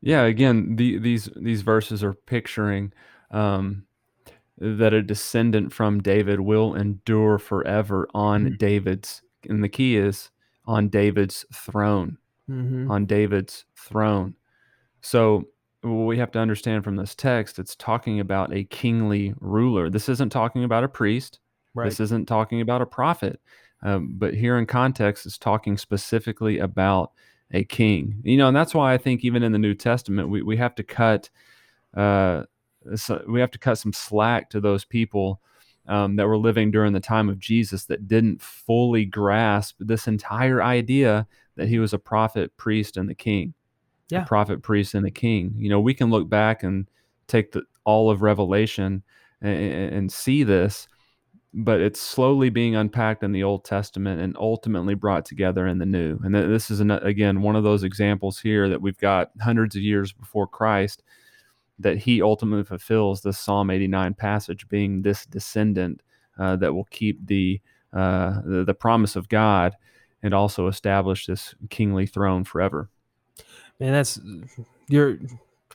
[0.01, 2.91] Yeah, again, the, these these verses are picturing
[3.31, 3.85] um,
[4.57, 8.55] that a descendant from David will endure forever on mm-hmm.
[8.55, 10.29] David's, and the key is
[10.65, 12.17] on David's throne,
[12.49, 12.91] mm-hmm.
[12.91, 14.35] on David's throne.
[15.01, 15.45] So
[15.81, 19.89] what we have to understand from this text, it's talking about a kingly ruler.
[19.89, 21.39] This isn't talking about a priest.
[21.73, 21.89] Right.
[21.89, 23.41] This isn't talking about a prophet.
[23.81, 27.11] Um, but here in context, it's talking specifically about
[27.53, 28.19] a king.
[28.23, 30.75] You know, and that's why I think even in the New Testament, we, we have
[30.75, 31.29] to cut
[31.95, 32.43] uh,
[32.95, 35.41] so we have to cut some slack to those people
[35.87, 40.61] um, that were living during the time of Jesus that didn't fully grasp this entire
[40.61, 43.53] idea that he was a prophet, priest, and the king.
[44.09, 44.23] Yeah.
[44.23, 45.53] A prophet, priest, and the king.
[45.57, 46.87] You know, we can look back and
[47.27, 49.03] take the, all of Revelation
[49.41, 50.87] and, and see this,
[51.53, 55.85] but it's slowly being unpacked in the Old Testament and ultimately brought together in the
[55.85, 56.19] New.
[56.23, 59.83] And this is, an, again, one of those examples here that we've got hundreds of
[59.83, 61.03] years before Christ
[61.79, 66.01] that he ultimately fulfills the Psalm 89 passage, being this descendant
[66.39, 69.75] uh, that will keep the, uh, the, the promise of God
[70.23, 72.89] and also establish this kingly throne forever.
[73.79, 74.19] Man, that's
[74.87, 75.17] you're.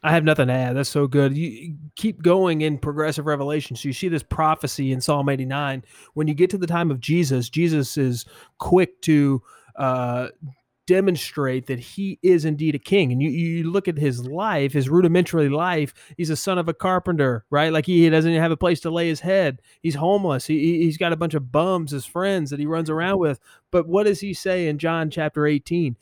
[0.03, 0.76] I have nothing to add.
[0.76, 1.36] That's so good.
[1.36, 3.76] You keep going in progressive revelation.
[3.76, 5.84] So you see this prophecy in Psalm 89.
[6.14, 8.24] When you get to the time of Jesus, Jesus is
[8.59, 9.42] quick to
[9.76, 10.28] uh,
[10.88, 13.12] demonstrate that he is indeed a king.
[13.12, 16.72] And you, you look at his life, his rudimentary life, he's a son of a
[16.72, 17.70] carpenter, right?
[17.70, 19.61] Like he, doesn't even have a place to lay his head.
[19.82, 20.46] He's homeless.
[20.46, 23.38] He, he's got a bunch of bums as friends that he runs around with.
[23.70, 25.94] But what does he say in John chapter 18?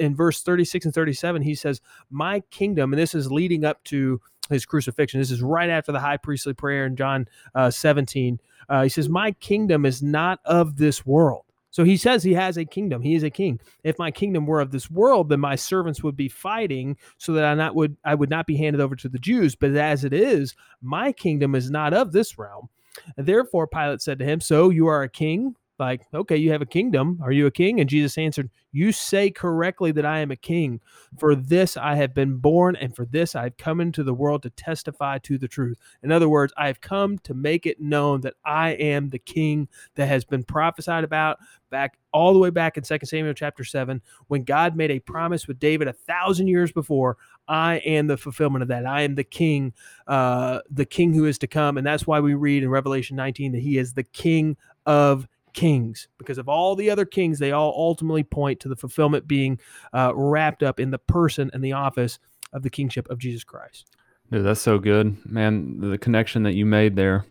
[0.00, 1.80] In verse 36 and 37, he says,
[2.10, 5.20] My kingdom, and this is leading up to his crucifixion.
[5.20, 8.40] This is right after the high priestly prayer in John uh, 17.
[8.68, 11.44] Uh, he says, My kingdom is not of this world.
[11.70, 13.00] So he says he has a kingdom.
[13.02, 13.60] He is a king.
[13.84, 17.44] If my kingdom were of this world, then my servants would be fighting so that
[17.44, 19.54] I not would I would not be handed over to the Jews.
[19.54, 22.68] But as it is, my kingdom is not of this realm.
[23.16, 25.54] Therefore Pilate said to him, So you are a king?
[25.80, 27.18] Like, okay, you have a kingdom.
[27.22, 27.80] Are you a king?
[27.80, 30.80] And Jesus answered, You say correctly that I am a king.
[31.18, 34.42] For this I have been born, and for this I have come into the world
[34.44, 35.78] to testify to the truth.
[36.02, 39.68] In other words, I have come to make it known that I am the king
[39.96, 41.38] that has been prophesied about
[41.70, 45.46] back all the way back in 2 Samuel chapter 7, when God made a promise
[45.46, 47.16] with David a thousand years before.
[47.48, 48.86] I am the fulfillment of that.
[48.86, 49.72] I am the king,
[50.06, 51.78] uh, the king who is to come.
[51.78, 54.56] And that's why we read in Revelation 19 that he is the king
[54.86, 59.26] of kings because of all the other kings they all ultimately point to the fulfillment
[59.26, 59.58] being
[59.92, 62.18] uh, wrapped up in the person and the office
[62.52, 63.86] of the kingship of jesus christ.
[64.30, 65.16] Dude, that's so good.
[65.26, 67.24] Man the connection that you made there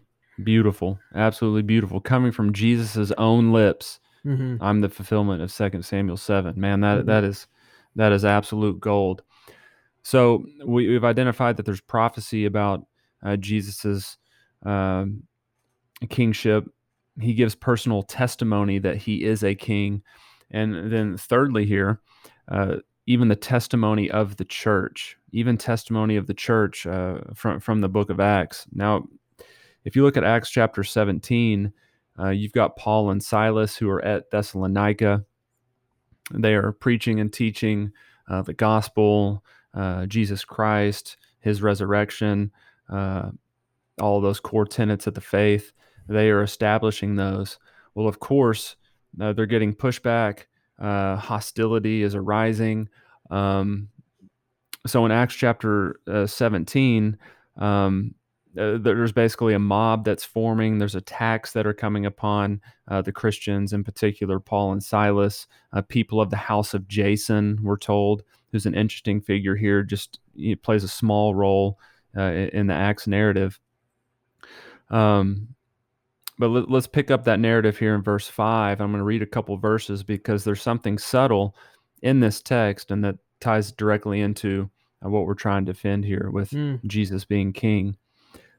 [0.43, 1.99] beautiful absolutely beautiful.
[1.99, 4.61] Coming from jesus's own lips mm-hmm.
[4.61, 7.07] i'm the fulfillment of Second samuel 7 man that, mm-hmm.
[7.07, 7.47] that is
[7.95, 9.23] that is absolute gold.
[10.01, 12.85] So we, have identified that there's prophecy about
[13.23, 14.17] uh, jesus's
[14.65, 15.23] um,
[16.09, 16.65] kingship
[17.21, 20.01] he gives personal testimony that he is a king.
[20.51, 22.01] And then, thirdly, here,
[22.47, 27.81] uh, even the testimony of the church, even testimony of the church uh, from, from
[27.81, 28.65] the book of Acts.
[28.71, 29.07] Now,
[29.83, 31.71] if you look at Acts chapter 17,
[32.19, 35.23] uh, you've got Paul and Silas who are at Thessalonica.
[36.33, 37.91] They are preaching and teaching
[38.27, 39.43] uh, the gospel.
[39.73, 42.51] uh, Jesus Christ, his resurrection,
[42.89, 43.29] uh,
[44.01, 45.71] all those core tenets of the faith.
[46.09, 47.59] They are establishing those.
[47.93, 48.75] Well, of course,
[49.21, 50.45] uh, they're getting pushback.
[50.79, 52.89] Uh, hostility is arising.
[53.29, 53.89] Um,
[54.87, 57.17] so in Acts chapter uh, 17,
[57.57, 58.15] um,
[58.57, 60.79] uh, there's basically a mob that's forming.
[60.79, 65.45] There's attacks that are coming upon uh, the Christians, in particular, Paul and Silas.
[65.73, 70.19] Uh, people of the house of Jason, we're told, who's an interesting figure here, just
[70.35, 71.77] he plays a small role
[72.15, 73.59] in the Acts narrative.
[74.89, 75.49] Um,
[76.39, 78.79] but let, us pick up that narrative here in verse 5.
[78.79, 81.53] I'm going to read a couple verses because there's something subtle
[82.01, 84.69] in this text and that ties directly into
[85.05, 86.83] uh, what we're trying to defend here with mm.
[86.85, 87.97] Jesus being king.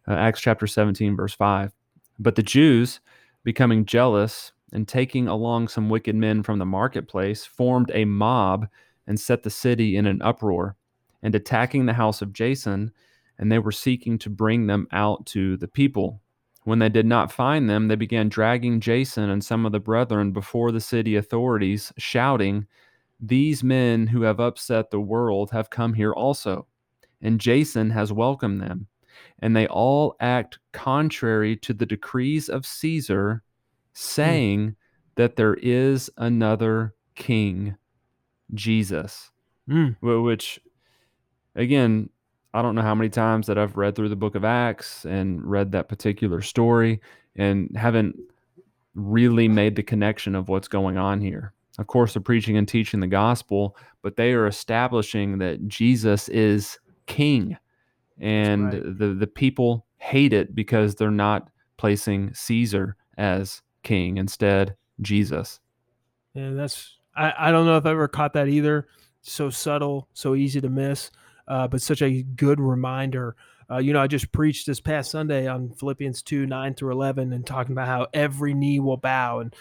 [0.06, 1.72] Uh, Acts chapter 17, verse 5.
[2.18, 3.00] But the Jews,
[3.44, 8.68] becoming jealous and taking along some wicked men from the marketplace, formed a mob
[9.06, 10.76] and set the city in an uproar,
[11.22, 12.92] and attacking the house of Jason,
[13.38, 16.20] and they were seeking to bring them out to the people.
[16.64, 20.32] When they did not find them, they began dragging Jason and some of the brethren
[20.32, 22.66] before the city authorities, shouting,
[23.18, 26.66] These men who have upset the world have come here also,
[27.22, 28.88] and Jason has welcomed them
[29.38, 33.42] and they all act contrary to the decrees of Caesar,
[33.92, 34.76] saying mm.
[35.16, 37.76] that there is another king,
[38.54, 39.30] Jesus.
[39.68, 39.96] Mm.
[40.00, 40.60] Which,
[41.54, 42.10] again,
[42.52, 45.44] I don't know how many times that I've read through the book of Acts and
[45.44, 47.00] read that particular story
[47.36, 48.16] and haven't
[48.94, 51.52] really made the connection of what's going on here.
[51.78, 56.78] Of course, they're preaching and teaching the gospel, but they are establishing that Jesus is
[57.06, 57.56] king
[58.20, 58.98] and right.
[58.98, 65.60] the the people hate it because they're not placing Caesar as king instead Jesus.
[66.34, 68.88] Yeah, that's I, I don't know if I ever caught that either.
[69.22, 71.10] So subtle, so easy to miss,
[71.48, 73.36] uh, but such a good reminder.
[73.70, 77.32] Uh, you know, I just preached this past Sunday on Philippians 2 9 through 11
[77.32, 79.40] and talking about how every knee will bow.
[79.40, 79.54] And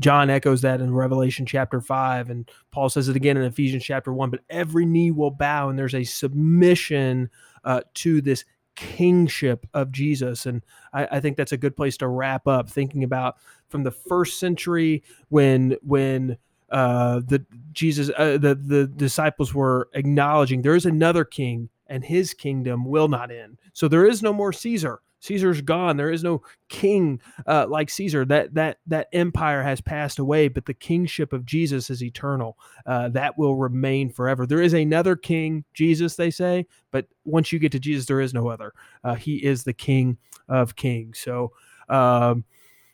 [0.00, 2.30] John echoes that in Revelation chapter 5.
[2.30, 4.30] And Paul says it again in Ephesians chapter 1.
[4.30, 7.30] But every knee will bow, and there's a submission
[7.64, 8.44] uh, to this
[8.74, 10.46] kingship of Jesus.
[10.46, 13.36] And I, I, think that's a good place to wrap up, thinking about
[13.68, 16.38] from the first century when when
[16.70, 22.32] uh, the Jesus uh, the the disciples were acknowledging there is another king and his
[22.32, 23.58] kingdom will not end.
[23.72, 25.00] So there is no more Caesar.
[25.20, 25.96] Caesar's gone.
[25.96, 28.24] There is no king uh, like Caesar.
[28.24, 32.56] That that that empire has passed away, but the kingship of Jesus is eternal.
[32.86, 34.46] Uh, that will remain forever.
[34.46, 38.32] There is another king, Jesus, they say, but once you get to Jesus, there is
[38.32, 38.72] no other.
[39.04, 40.16] Uh, he is the King
[40.48, 41.18] of Kings.
[41.18, 41.52] So,
[41.88, 42.44] um,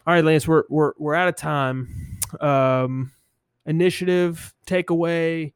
[0.07, 2.19] all right, Lance, we're we're we're out of time.
[2.41, 3.13] Um,
[3.67, 5.53] initiative, takeaway,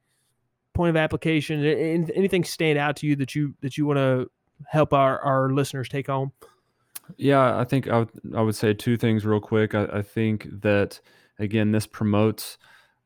[0.75, 1.65] point of application.
[1.65, 4.31] Anything stand out to you that you that you want to
[4.67, 6.33] help our our listeners take home?
[7.17, 9.75] Yeah, I think I would, I would say two things real quick.
[9.75, 11.01] I, I think that,
[11.41, 12.57] again, this promotes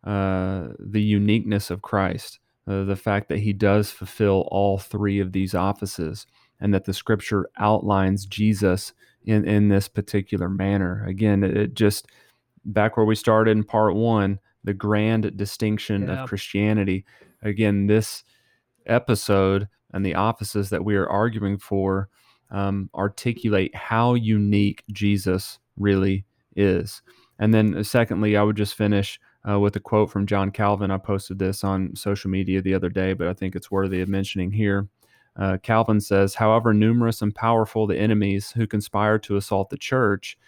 [0.05, 2.39] uh, the uniqueness of Christ,
[2.69, 6.27] uh, the fact that he does fulfill all three of these offices,
[6.61, 8.93] and that the scripture outlines Jesus
[9.25, 11.03] in, in this particular manner.
[11.07, 12.07] Again, it, it just,
[12.67, 16.23] back where we started in part one, the grand distinction yeah.
[16.23, 17.05] of Christianity.
[17.43, 18.25] Again, this
[18.87, 22.09] episode and the offices that we are arguing for
[22.51, 26.25] um, articulate how unique Jesus really
[26.57, 27.03] is.
[27.39, 30.91] And then, uh, secondly, I would just finish uh, with a quote from John Calvin.
[30.91, 34.09] I posted this on social media the other day, but I think it's worthy of
[34.09, 34.89] mentioning here.
[35.37, 40.39] Uh, Calvin says, however numerous and powerful the enemies who conspire to assault the church,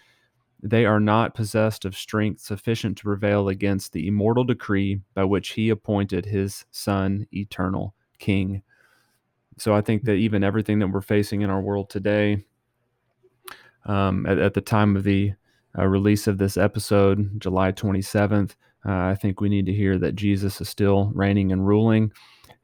[0.61, 5.49] they are not possessed of strength sufficient to prevail against the immortal decree by which
[5.49, 8.63] he appointed his Son, eternal King.
[9.57, 12.45] So I think that even everything that we're facing in our world today,
[13.85, 15.33] um, at, at, the time of the
[15.77, 18.51] uh, release of this episode, July 27th,
[18.85, 22.11] uh, I think we need to hear that Jesus is still reigning and ruling,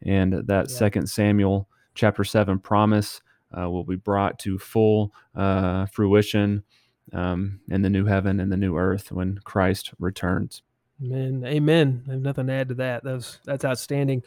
[0.02, 0.76] and that yeah.
[0.76, 3.22] Second Samuel chapter seven promise
[3.58, 6.64] uh, will be brought to full uh, fruition
[7.12, 10.62] um, in the new heaven and the new earth when Christ returns.
[11.04, 11.44] Amen.
[11.46, 12.04] Amen.
[12.08, 13.04] I have nothing to add to that.
[13.04, 14.24] That's that's outstanding.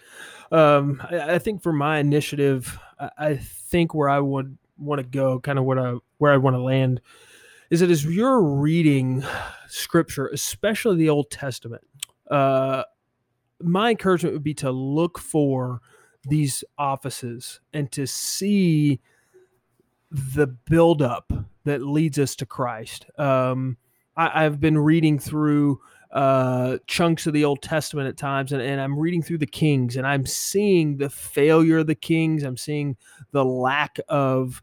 [0.52, 5.06] Um, I, I, think for my initiative, I, I think where I would want to
[5.06, 7.00] go, kind of what I where I want to land,
[7.70, 9.24] is that as you're reading
[9.68, 11.86] Scripture, especially the Old Testament,
[12.30, 12.82] uh,
[13.62, 15.80] my encouragement would be to look for
[16.24, 19.00] these offices and to see
[20.10, 21.32] the buildup
[21.66, 23.06] that leads us to Christ.
[23.18, 23.76] Um,
[24.16, 28.80] I, have been reading through uh, chunks of the Old Testament at times, and, and
[28.80, 32.44] I'm reading through the Kings, and I'm seeing the failure of the Kings.
[32.44, 32.96] I'm seeing
[33.32, 34.62] the lack of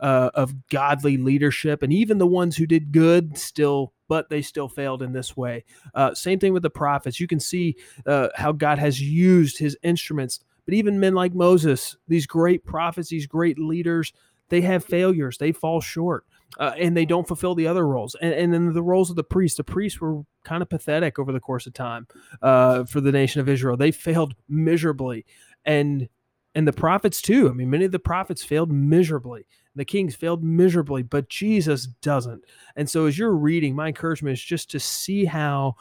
[0.00, 4.68] uh, of godly leadership, and even the ones who did good still, but they still
[4.68, 5.64] failed in this way.
[5.94, 7.18] Uh, same thing with the prophets.
[7.18, 7.76] You can see
[8.06, 13.08] uh, how God has used His instruments, but even men like Moses, these great prophets,
[13.08, 14.12] these great leaders,
[14.48, 15.38] they have failures.
[15.38, 16.24] They fall short.
[16.58, 18.14] Uh, and they don't fulfill the other roles.
[18.20, 21.32] And, and then the roles of the priests, the priests were kind of pathetic over
[21.32, 22.06] the course of time
[22.40, 23.76] uh, for the nation of Israel.
[23.76, 25.26] They failed miserably,
[25.64, 26.08] and
[26.54, 27.50] and the prophets too.
[27.50, 29.46] I mean, many of the prophets failed miserably.
[29.74, 32.42] The kings failed miserably, but Jesus doesn't.
[32.76, 35.76] And so, as you're reading, my encouragement is just to see how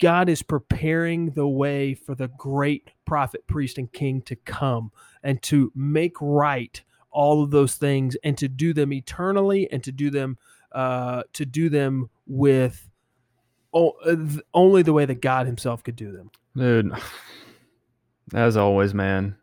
[0.00, 4.90] God is preparing the way for the great prophet, priest, and king to come
[5.22, 6.82] and to make right
[7.14, 10.36] all of those things and to do them eternally and to do them
[10.72, 12.90] uh, to do them with
[13.72, 16.30] only the way that God Himself could do them.
[16.56, 16.92] Dude,
[18.34, 19.36] as always, man,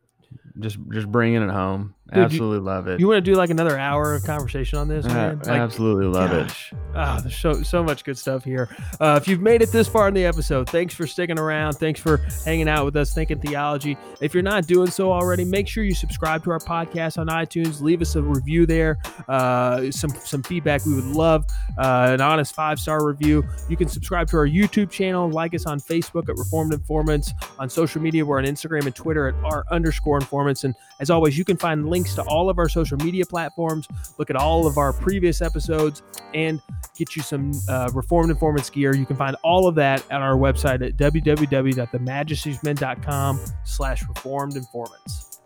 [0.59, 1.95] just just bringing it home.
[2.13, 2.99] Dude, absolutely you, love it.
[2.99, 5.37] You want to do like another hour of conversation on this, man?
[5.39, 6.73] like, absolutely love gosh.
[6.73, 6.77] it.
[6.93, 8.67] Ah, oh, there's so so much good stuff here.
[8.99, 11.73] Uh, if you've made it this far in the episode, thanks for sticking around.
[11.73, 13.97] Thanks for hanging out with us, thinking theology.
[14.19, 17.79] If you're not doing so already, make sure you subscribe to our podcast on iTunes.
[17.79, 18.97] Leave us a review there.
[19.29, 21.45] Uh, some some feedback we would love.
[21.77, 23.45] Uh, an honest five star review.
[23.69, 25.29] You can subscribe to our YouTube channel.
[25.29, 27.31] Like us on Facebook at Reformed Informants.
[27.57, 30.65] On social media, we're on Instagram and Twitter at our underscore informants.
[30.65, 33.87] And as always, you can find links links to all of our social media platforms,
[34.17, 36.01] look at all of our previous episodes,
[36.33, 36.59] and
[36.97, 38.95] get you some uh, Reformed Informants gear.
[38.95, 45.41] You can find all of that at our website at www.themajesties.com slash reformed informants.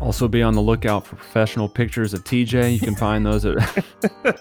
[0.00, 2.72] Also, be on the lookout for professional pictures of TJ.
[2.72, 3.84] You can find those at.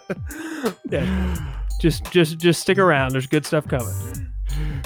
[0.89, 1.51] yeah.
[1.80, 3.12] Just, just, just stick around.
[3.12, 4.32] There's good stuff coming.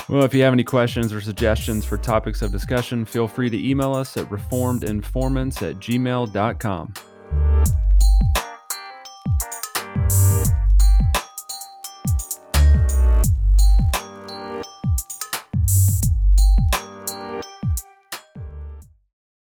[0.10, 3.70] Well, if you have any questions or suggestions for topics of discussion, feel free to
[3.70, 6.94] email us at reformedinformants at gmail.com.